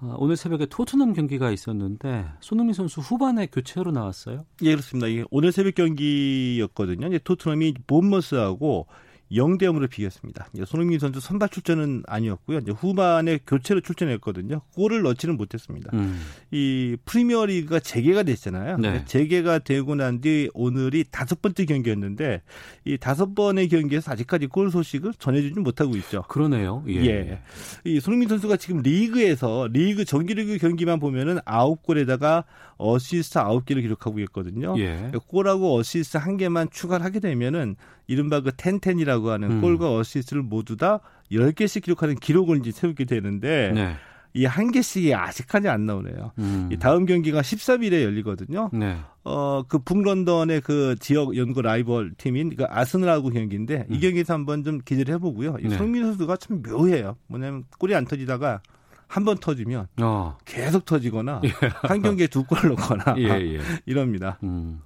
아, 0.00 0.14
오늘 0.16 0.38
새벽에 0.38 0.64
토트넘 0.64 1.12
경기가 1.12 1.50
있었는데 1.50 2.26
손흥민 2.40 2.72
선수 2.72 3.02
후반에 3.02 3.48
교체로 3.48 3.90
나왔어요? 3.90 4.46
예, 4.62 4.70
그렇습니다. 4.70 5.10
예, 5.10 5.24
오늘 5.30 5.52
새벽 5.52 5.74
경기였거든요. 5.74 7.08
이제 7.08 7.18
토트넘이 7.18 7.74
본머스하고 7.86 8.86
0대 9.32 9.62
0으로 9.62 9.88
비겼습니다. 9.90 10.48
손흥민 10.66 10.98
선수 10.98 11.20
선발 11.20 11.48
출전은 11.48 12.04
아니었고요. 12.06 12.58
후반에 12.76 13.38
교체로 13.46 13.80
출전했거든요. 13.80 14.60
골을 14.74 15.02
넣지는 15.02 15.36
못했습니다. 15.36 15.90
음. 15.94 16.20
이 16.50 16.96
프리미어리그가 17.04 17.80
재개가 17.80 18.22
됐잖아요. 18.24 18.76
네. 18.78 19.04
재개가 19.06 19.60
되고 19.60 19.94
난 19.94 20.20
뒤 20.20 20.50
오늘이 20.54 21.04
다섯 21.10 21.40
번째 21.40 21.64
경기였는데 21.64 22.42
이 22.84 22.98
다섯 22.98 23.34
번의 23.34 23.68
경기에서 23.68 24.12
아직까지 24.12 24.48
골 24.48 24.70
소식을 24.70 25.14
전해주지 25.18 25.60
못하고 25.60 25.96
있죠. 25.96 26.22
그러네요. 26.28 26.84
예. 26.88 27.06
예. 27.06 27.42
이 27.84 28.00
손흥민 28.00 28.28
선수가 28.28 28.56
지금 28.58 28.82
리그에서 28.82 29.68
리그 29.72 30.04
정규리그 30.04 30.58
경기만 30.58 31.00
보면은 31.00 31.38
아홉 31.46 31.82
골에다가 31.82 32.44
어시스트 32.76 33.38
아홉 33.38 33.64
개를 33.64 33.82
기록하고 33.82 34.20
있거든요. 34.20 34.74
예. 34.78 35.10
골하고 35.26 35.78
어시스트 35.78 36.16
한 36.18 36.36
개만 36.36 36.68
추가를 36.70 37.04
하게 37.04 37.20
되면은 37.20 37.76
이른바 38.10 38.40
그 38.40 38.50
ten 38.56 38.76
ten이라고 38.76 39.30
하는 39.30 39.50
음. 39.52 39.60
골과 39.60 39.94
어시스트를 39.94 40.42
모두 40.42 40.76
다 40.76 40.98
10개씩 41.30 41.84
기록하는 41.84 42.16
기록을 42.16 42.58
이제 42.58 42.72
세우게 42.72 43.04
되는데 43.04 43.70
네. 43.72 43.94
이한 44.34 44.72
개씩이 44.72 45.14
아직까지 45.14 45.68
안 45.68 45.86
나오네요. 45.86 46.32
음. 46.38 46.68
이 46.72 46.76
다음 46.76 47.06
경기가 47.06 47.40
13일에 47.40 48.02
열리거든요. 48.02 48.70
네. 48.72 48.96
어, 49.22 49.62
그 49.68 49.78
북런던의 49.78 50.60
그 50.62 50.96
지역 50.98 51.36
연구 51.36 51.62
라이벌 51.62 52.14
팀인 52.18 52.56
그 52.56 52.64
아스널하고 52.68 53.30
경기인데 53.30 53.86
음. 53.88 53.94
이 53.94 54.00
경기에서 54.00 54.34
한번 54.34 54.64
좀 54.64 54.80
기대를 54.84 55.14
해보고요. 55.14 55.58
네. 55.62 55.76
손민 55.76 56.02
선수가 56.02 56.36
참 56.38 56.62
묘해요. 56.62 57.16
뭐냐면 57.28 57.62
골이 57.78 57.94
안 57.94 58.04
터지다가 58.06 58.60
한 59.06 59.24
번 59.24 59.38
터지면 59.38 59.86
어. 60.00 60.36
계속 60.44 60.84
터지거나 60.84 61.42
예. 61.44 61.50
한 61.88 62.02
경기에 62.02 62.26
두 62.28 62.44
골 62.44 62.68
넣거나 62.70 63.14
예, 63.18 63.24
예. 63.54 63.60
이럽니다. 63.86 64.38
음. 64.42 64.80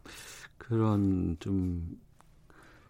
그런 0.58 1.36
좀 1.40 1.82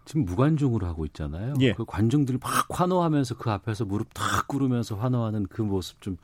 지금 0.05 0.25
무관중으로 0.25 0.87
하고 0.87 1.07
있잖아요. 1.07 1.55
예. 1.61 1.73
그 1.73 1.85
관중들이 1.85 2.39
막 2.41 2.67
환호하면서 2.69 3.37
그 3.37 3.51
앞에서 3.51 3.85
무릎 3.85 4.13
탁 4.13 4.47
꿇으면서 4.49 4.97
환호하는 4.97 5.47
그 5.49 5.63
모습 5.63 6.01
좀 6.01 6.17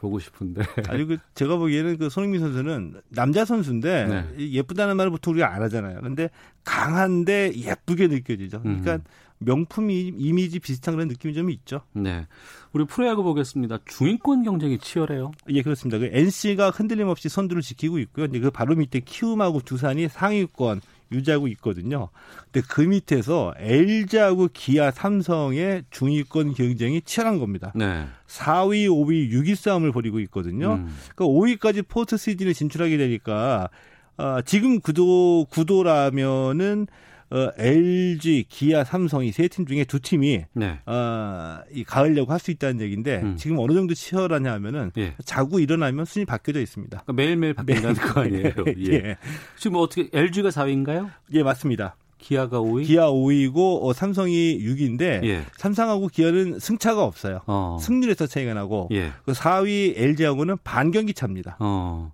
보고 0.00 0.18
싶은데. 0.18 0.62
아니 0.88 1.04
그 1.04 1.18
제가 1.34 1.56
보기에는 1.56 1.98
그 1.98 2.08
손흥민 2.08 2.40
선수는 2.40 3.00
남자 3.08 3.44
선수인데 3.44 4.06
네. 4.36 4.52
예쁘다는 4.52 4.96
말을 4.96 5.10
보통 5.10 5.32
우리가 5.32 5.52
안 5.52 5.62
하잖아요. 5.62 6.00
근데 6.00 6.30
강한데 6.64 7.52
예쁘게 7.54 8.08
느껴지죠. 8.08 8.62
그러니까 8.62 8.94
음. 8.94 9.04
명품 9.38 9.90
이미지 9.90 10.58
비슷한 10.58 10.94
그런 10.94 11.08
느낌이 11.08 11.32
좀 11.32 11.50
있죠. 11.50 11.82
네. 11.92 12.26
우리 12.72 12.84
프로야구 12.84 13.22
보겠습니다. 13.22 13.78
중위권 13.86 14.42
경쟁이 14.42 14.78
치열해요. 14.78 15.30
예, 15.50 15.62
그렇습니다. 15.62 15.98
그 15.98 16.10
NC가 16.12 16.70
흔들림 16.70 17.08
없이 17.08 17.28
선두를 17.28 17.62
지키고 17.62 17.98
있고요. 18.00 18.28
그 18.28 18.50
바로 18.50 18.74
밑에 18.74 19.00
키움하고 19.00 19.60
두산이 19.60 20.08
상위권 20.08 20.80
유지하고 21.12 21.48
있거든요. 21.48 22.08
근데 22.50 22.66
그 22.68 22.80
밑에서 22.80 23.54
LG하고 23.56 24.48
기아, 24.52 24.90
삼성의 24.90 25.84
중위권 25.90 26.54
경쟁이 26.54 27.00
치열한 27.02 27.38
겁니다. 27.38 27.72
네. 27.74 28.06
4위, 28.26 28.88
5위, 28.88 29.30
6위 29.32 29.54
싸움을 29.54 29.92
벌이고 29.92 30.20
있거든요. 30.20 30.74
음. 30.74 30.96
그러니까 31.14 31.24
5위까지 31.24 31.86
포스트 31.88 32.16
시즌에 32.16 32.52
진출하게 32.52 32.96
되니까 32.96 33.68
어, 34.16 34.42
지금 34.42 34.80
구도 34.80 35.46
구도라면은 35.50 36.88
어, 37.30 37.50
LG, 37.58 38.46
기아, 38.48 38.84
삼성 38.84 39.24
이 39.24 39.28
세 39.28 39.48
팀 39.48 39.66
중에 39.66 39.84
두 39.84 40.00
팀이 40.00 40.44
네. 40.54 40.78
어, 40.86 41.58
이 41.72 41.84
가을려고 41.84 42.32
할수 42.32 42.50
있다는 42.50 42.80
얘기인데 42.80 43.20
음. 43.22 43.36
지금 43.36 43.58
어느 43.58 43.72
정도 43.74 43.94
치열하냐 43.94 44.50
하면은 44.54 44.90
예. 44.96 45.14
자고 45.24 45.58
일어나면 45.60 46.04
순위 46.06 46.24
바뀌어져 46.24 46.60
있습니다. 46.60 46.98
그러니까 47.04 47.12
매일매일 47.12 47.54
바뀐다는 47.54 47.94
거 47.94 48.20
아니에요? 48.22 48.52
예. 48.78 48.92
예. 48.92 49.16
지금 49.56 49.72
뭐 49.74 49.82
어떻게 49.82 50.08
LG가 50.12 50.48
4위인가요? 50.48 51.10
예, 51.34 51.42
맞습니다. 51.42 51.96
기아가 52.18 52.58
5위? 52.60 52.84
기아 52.86 53.06
5위고 53.10 53.84
어, 53.84 53.92
삼성이 53.92 54.58
6위인데 54.58 55.22
예. 55.24 55.44
삼성하고 55.56 56.08
기아는 56.08 56.58
승차가 56.58 57.04
없어요. 57.04 57.42
어. 57.46 57.78
승률에서 57.80 58.26
차이가 58.26 58.54
나고 58.54 58.88
예. 58.92 59.12
그 59.24 59.32
4위 59.32 59.92
LG하고는 59.96 60.56
반 60.64 60.90
경기 60.90 61.14
차입니다. 61.14 61.56
어. 61.60 62.12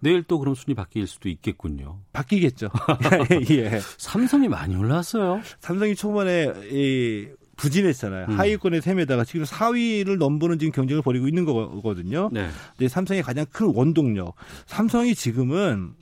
내일 0.00 0.22
또 0.22 0.38
그럼 0.38 0.54
순위 0.54 0.74
바뀔 0.74 1.06
수도 1.06 1.28
있겠군요. 1.28 1.98
바뀌겠죠. 2.12 2.68
예. 3.50 3.80
삼성이 3.98 4.48
많이 4.48 4.76
올랐어요. 4.76 5.40
삼성이 5.60 5.94
초반에 5.94 6.52
이 6.70 7.28
부진했잖아요. 7.56 8.26
음. 8.28 8.38
하위권의 8.38 8.82
셈에다가 8.82 9.24
지금 9.24 9.44
4위를 9.44 10.18
넘보는 10.18 10.58
지금 10.58 10.72
경쟁을 10.72 11.02
벌이고 11.02 11.26
있는 11.26 11.44
거거든요. 11.44 12.28
네. 12.30 12.48
근데 12.76 12.88
삼성의 12.88 13.22
가장 13.22 13.46
큰 13.50 13.72
원동력. 13.74 14.34
삼성이 14.66 15.14
지금은 15.14 15.94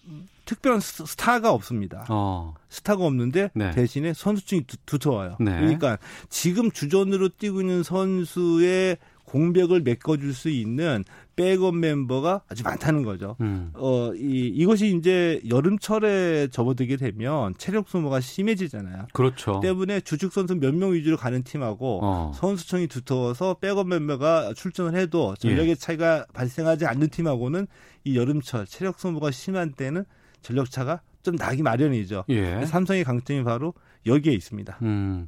특별한 0.44 0.80
스타가 0.80 1.52
없습니다. 1.52 2.04
어. 2.10 2.54
스타가 2.68 3.04
없는데 3.04 3.50
네. 3.54 3.70
대신에 3.70 4.12
선수층이 4.12 4.64
두, 4.84 4.98
터워요 4.98 5.36
네. 5.40 5.52
그러니까 5.52 5.98
지금 6.28 6.70
주전으로 6.70 7.30
뛰고 7.30 7.60
있는 7.60 7.82
선수의 7.82 8.98
공백을 9.34 9.80
메꿔줄 9.80 10.32
수 10.32 10.48
있는 10.48 11.02
백업 11.34 11.74
멤버가 11.74 12.42
아주 12.48 12.62
많다는 12.62 13.02
거죠. 13.02 13.34
음. 13.40 13.72
어, 13.74 14.12
이, 14.14 14.46
이것이 14.54 14.96
이제 14.96 15.40
여름철에 15.50 16.48
접어들게 16.52 16.96
되면 16.96 17.52
체력 17.58 17.88
소모가 17.88 18.20
심해지잖아요. 18.20 19.08
그렇죠. 19.12 19.58
때문에 19.58 20.02
주축 20.02 20.32
선수 20.32 20.54
몇 20.54 20.72
명 20.74 20.92
위주로 20.92 21.16
가는 21.16 21.42
팀하고 21.42 22.00
어. 22.04 22.32
선수층이 22.36 22.86
두터워서 22.86 23.54
백업 23.54 23.88
멤버가 23.88 24.54
출전을 24.54 24.94
해도 24.94 25.34
전력의 25.40 25.70
예. 25.70 25.74
차이가 25.74 26.26
발생하지 26.32 26.86
않는 26.86 27.08
팀하고는 27.08 27.66
이 28.04 28.16
여름철 28.16 28.66
체력 28.66 29.00
소모가 29.00 29.32
심한 29.32 29.72
때는 29.72 30.04
전력 30.42 30.70
차가 30.70 31.00
좀 31.24 31.34
나기 31.34 31.64
마련이죠. 31.64 32.24
예. 32.28 32.64
삼성의 32.66 33.02
강점이 33.02 33.42
바로 33.42 33.74
여기에 34.06 34.32
있습니다. 34.32 34.78
음. 34.82 35.26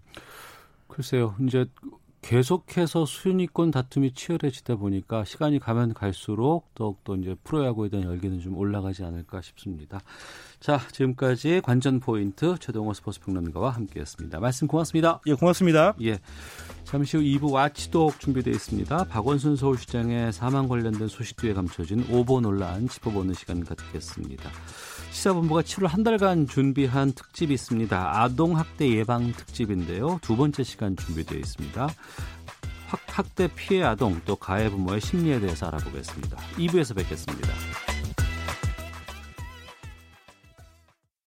글쎄요. 0.87 1.35
이제 1.41 1.67
계속해서 2.27 3.07
순위권 3.07 3.71
다툼이 3.71 4.13
치열해지다 4.13 4.75
보니까 4.75 5.25
시간이 5.25 5.61
가면 5.61 5.95
갈수록 5.95 6.75
더욱더 6.75 7.15
이제 7.15 7.37
프로야구에 7.45 7.89
대한 7.89 8.05
열기는 8.05 8.41
좀 8.41 8.59
올라가지 8.59 9.05
않을까 9.05 9.41
싶습니다. 9.43 10.01
자, 10.59 10.81
지금까지 10.91 11.61
관전 11.63 12.01
포인트 12.01 12.57
최동호 12.59 12.95
스포츠 12.95 13.21
평론가와 13.21 13.71
함께했습니다. 13.71 14.41
말씀 14.41 14.67
고맙습니다. 14.67 15.21
예, 15.29 15.35
고맙습니다. 15.35 15.95
예. 16.03 16.19
잠시 16.83 17.17
후 17.17 17.23
2부 17.23 17.53
와치독 17.53 18.19
준비되어 18.19 18.53
있습니다. 18.55 19.05
박원순 19.05 19.55
서울시장의 19.55 20.33
사망 20.33 20.67
관련된 20.67 21.07
소식 21.07 21.37
뒤에 21.37 21.55
감춰진 21.55 22.07
오보 22.11 22.41
논란 22.41 22.89
짚어보는 22.89 23.35
시간 23.35 23.65
갖겠습니다. 23.65 24.51
시사본부가 25.17 25.63
7월 25.63 25.89
한 25.89 26.03
달간 26.05 26.47
준비한 26.47 27.13
특집이 27.13 27.55
있습니다. 27.55 28.23
아동학대 28.23 28.87
예방 28.91 29.33
특집인데요. 29.33 30.19
두 30.21 30.37
번째 30.37 30.63
시간 30.63 30.95
준비되어 30.95 31.39
있습니다. 31.39 31.89
학대 33.07 33.49
피해 33.55 33.83
아동 33.83 34.21
또 34.27 34.37
가해 34.37 34.69
부모의 34.69 35.01
심리에 35.01 35.41
대해서 35.41 35.69
알아보겠습니다. 35.69 36.37
2부에서 36.59 36.95
뵙겠습니다. 36.95 37.49